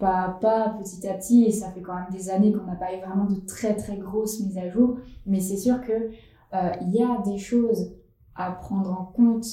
pas 0.01 0.23
à 0.23 0.29
pas, 0.31 0.71
petit 0.81 1.07
à 1.07 1.15
petit, 1.15 1.45
et 1.45 1.53
ça 1.53 1.71
fait 1.71 1.83
quand 1.83 1.95
même 1.95 2.09
des 2.11 2.31
années 2.31 2.53
qu'on 2.53 2.65
n'a 2.65 2.75
pas 2.75 2.95
eu 2.95 3.01
vraiment 3.01 3.27
de 3.27 3.39
très 3.47 3.77
très 3.77 3.99
grosses 3.99 4.41
mises 4.41 4.59
à 4.59 4.69
jour, 4.69 4.97
mais 5.27 5.41
c'est 5.41 5.59
sûr 5.59 5.81
que 5.83 6.11
euh, 6.55 6.73
y 6.89 7.03
a 7.03 7.23
des 7.23 7.39
choses 7.39 7.93
à 8.35 8.51
prendre 8.51 8.91
en 8.91 9.05
compte 9.05 9.45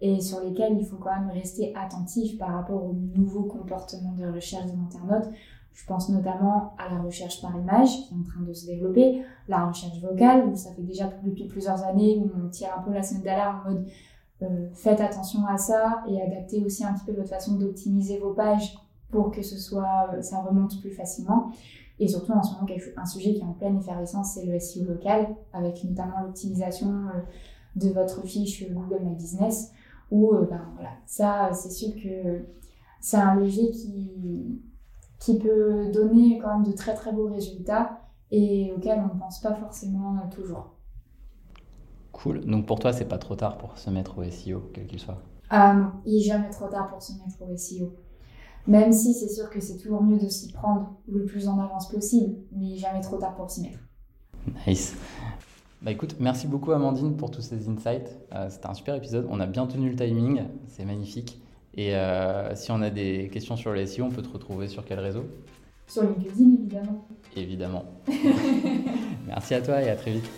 et 0.00 0.20
sur 0.20 0.40
lesquelles 0.40 0.76
il 0.78 0.86
faut 0.86 0.96
quand 0.96 1.10
même 1.10 1.30
rester 1.30 1.74
attentif 1.76 2.38
par 2.38 2.52
rapport 2.54 2.84
aux 2.84 2.94
nouveaux 2.94 3.44
comportements 3.44 4.14
de 4.18 4.26
recherche 4.26 4.66
des 4.66 4.78
internautes. 4.78 5.28
Je 5.72 5.86
pense 5.86 6.08
notamment 6.08 6.74
à 6.78 6.92
la 6.92 7.00
recherche 7.00 7.40
par 7.40 7.56
image 7.56 7.88
qui 7.88 8.14
est 8.14 8.16
en 8.16 8.22
train 8.22 8.42
de 8.42 8.52
se 8.52 8.66
développer, 8.66 9.22
la 9.48 9.66
recherche 9.66 10.00
vocale, 10.00 10.46
où 10.48 10.56
ça 10.56 10.72
fait 10.72 10.82
déjà 10.82 11.10
depuis 11.24 11.44
plusieurs 11.44 11.82
années 11.84 12.18
où 12.18 12.30
on 12.44 12.48
tire 12.48 12.70
un 12.76 12.82
peu 12.82 12.92
la 12.92 13.02
semaine 13.02 13.22
d'alarme 13.22 13.60
en 13.64 13.70
mode 13.70 13.86
euh, 14.42 14.68
faites 14.72 15.00
attention 15.00 15.46
à 15.46 15.58
ça 15.58 16.02
et 16.08 16.20
adaptez 16.20 16.64
aussi 16.64 16.82
un 16.82 16.94
petit 16.94 17.04
peu 17.04 17.12
votre 17.12 17.28
façon 17.28 17.56
d'optimiser 17.56 18.18
vos 18.18 18.32
pages 18.32 18.74
pour 19.10 19.30
que 19.30 19.42
ce 19.42 19.58
soit, 19.58 20.10
euh, 20.14 20.22
ça 20.22 20.40
remonte 20.40 20.80
plus 20.80 20.90
facilement. 20.90 21.50
Et 21.98 22.08
surtout, 22.08 22.32
en 22.32 22.42
ce 22.42 22.54
moment, 22.54 22.66
un 22.96 23.04
sujet 23.04 23.34
qui 23.34 23.40
est 23.40 23.44
en 23.44 23.52
pleine 23.52 23.78
effervescence, 23.78 24.34
c'est 24.34 24.46
le 24.46 24.58
SEO 24.58 24.84
local, 24.84 25.36
avec 25.52 25.84
notamment 25.84 26.20
l'optimisation 26.24 26.88
euh, 26.88 27.20
de 27.76 27.90
votre 27.90 28.26
fiche 28.26 28.64
Google 28.70 29.04
My 29.04 29.14
Business, 29.14 29.72
où, 30.10 30.34
euh, 30.34 30.46
ben, 30.48 30.68
voilà, 30.74 30.90
ça, 31.06 31.50
c'est 31.52 31.70
sûr 31.70 31.94
que 31.94 32.44
c'est 33.00 33.16
un 33.16 33.34
levier 33.34 33.70
qui, 33.70 34.60
qui 35.18 35.38
peut 35.38 35.90
donner 35.92 36.38
quand 36.38 36.58
même 36.58 36.70
de 36.70 36.72
très 36.76 36.94
très 36.94 37.12
beaux 37.12 37.28
résultats 37.28 38.00
et 38.30 38.72
auquel 38.76 39.00
on 39.00 39.14
ne 39.14 39.20
pense 39.20 39.40
pas 39.40 39.54
forcément 39.54 40.16
toujours. 40.28 40.76
Cool. 42.12 42.44
Donc 42.44 42.66
pour 42.66 42.78
toi, 42.78 42.92
c'est 42.92 43.06
pas 43.06 43.18
trop 43.18 43.36
tard 43.36 43.58
pour 43.58 43.78
se 43.78 43.90
mettre 43.90 44.18
au 44.18 44.24
SEO, 44.24 44.70
quel 44.74 44.86
qu'il 44.86 44.98
soit? 44.98 45.22
Ah 45.48 45.74
non, 45.74 45.92
il 46.04 46.16
n'est 46.16 46.24
jamais 46.24 46.50
trop 46.50 46.68
tard 46.68 46.88
pour 46.88 47.02
se 47.02 47.12
mettre 47.12 47.42
au 47.42 47.56
SEO. 47.56 47.94
Même 48.66 48.92
si 48.92 49.14
c'est 49.14 49.28
sûr 49.28 49.48
que 49.48 49.60
c'est 49.60 49.78
toujours 49.78 50.02
mieux 50.02 50.18
de 50.18 50.28
s'y 50.28 50.52
prendre 50.52 50.94
le 51.08 51.24
plus 51.24 51.48
en 51.48 51.58
avance 51.58 51.88
possible, 51.88 52.36
mais 52.52 52.76
jamais 52.76 53.00
trop 53.00 53.16
tard 53.16 53.34
pour 53.34 53.50
s'y 53.50 53.62
mettre. 53.62 53.78
Nice. 54.66 54.94
Bah 55.82 55.90
écoute, 55.90 56.16
merci 56.20 56.46
beaucoup 56.46 56.72
Amandine 56.72 57.16
pour 57.16 57.30
tous 57.30 57.40
ces 57.40 57.66
insights. 57.68 58.18
Euh, 58.34 58.48
c'était 58.50 58.66
un 58.66 58.74
super 58.74 58.94
épisode. 58.94 59.26
On 59.30 59.40
a 59.40 59.46
bien 59.46 59.66
tenu 59.66 59.88
le 59.88 59.96
timing, 59.96 60.42
c'est 60.68 60.84
magnifique. 60.84 61.40
Et 61.74 61.94
euh, 61.94 62.54
si 62.54 62.70
on 62.70 62.82
a 62.82 62.90
des 62.90 63.30
questions 63.32 63.56
sur 63.56 63.72
les 63.72 63.86
SEO, 63.86 64.04
on 64.04 64.10
peut 64.10 64.20
te 64.20 64.28
retrouver 64.28 64.68
sur 64.68 64.84
quel 64.84 65.00
réseau? 65.00 65.24
Sur 65.86 66.02
LinkedIn, 66.02 66.56
évidemment. 66.58 67.06
Évidemment. 67.34 67.84
merci 69.26 69.54
à 69.54 69.62
toi 69.62 69.80
et 69.80 69.88
à 69.88 69.96
très 69.96 70.12
vite. 70.12 70.30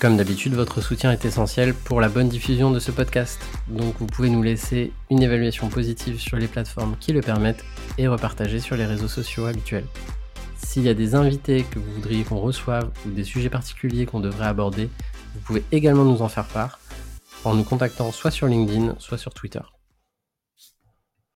Comme 0.00 0.18
d'habitude, 0.18 0.52
votre 0.52 0.82
soutien 0.82 1.10
est 1.10 1.24
essentiel 1.24 1.72
pour 1.72 2.02
la 2.02 2.10
bonne 2.10 2.28
diffusion 2.28 2.70
de 2.70 2.78
ce 2.78 2.90
podcast. 2.90 3.40
Donc 3.68 3.94
vous 4.00 4.06
pouvez 4.06 4.28
nous 4.28 4.42
laisser 4.42 4.92
une 5.08 5.22
évaluation 5.22 5.70
positive 5.70 6.20
sur 6.20 6.36
les 6.36 6.46
plateformes 6.46 6.96
qui 7.00 7.14
le 7.14 7.22
permettent 7.22 7.64
et 7.96 8.06
repartager 8.06 8.60
sur 8.60 8.76
les 8.76 8.84
réseaux 8.84 9.08
sociaux 9.08 9.46
habituels. 9.46 9.86
S'il 10.64 10.82
y 10.82 10.88
a 10.88 10.94
des 10.94 11.14
invités 11.14 11.64
que 11.70 11.78
vous 11.78 11.92
voudriez 11.92 12.24
qu'on 12.24 12.40
reçoive 12.40 12.90
ou 13.06 13.10
des 13.10 13.24
sujets 13.24 13.50
particuliers 13.50 14.06
qu'on 14.06 14.20
devrait 14.20 14.46
aborder, 14.46 14.88
vous 15.34 15.40
pouvez 15.40 15.64
également 15.70 16.04
nous 16.04 16.22
en 16.22 16.28
faire 16.28 16.46
part 16.46 16.80
en 17.44 17.54
nous 17.54 17.64
contactant 17.64 18.10
soit 18.10 18.30
sur 18.30 18.46
LinkedIn, 18.46 18.96
soit 18.98 19.18
sur 19.18 19.34
Twitter. 19.34 19.60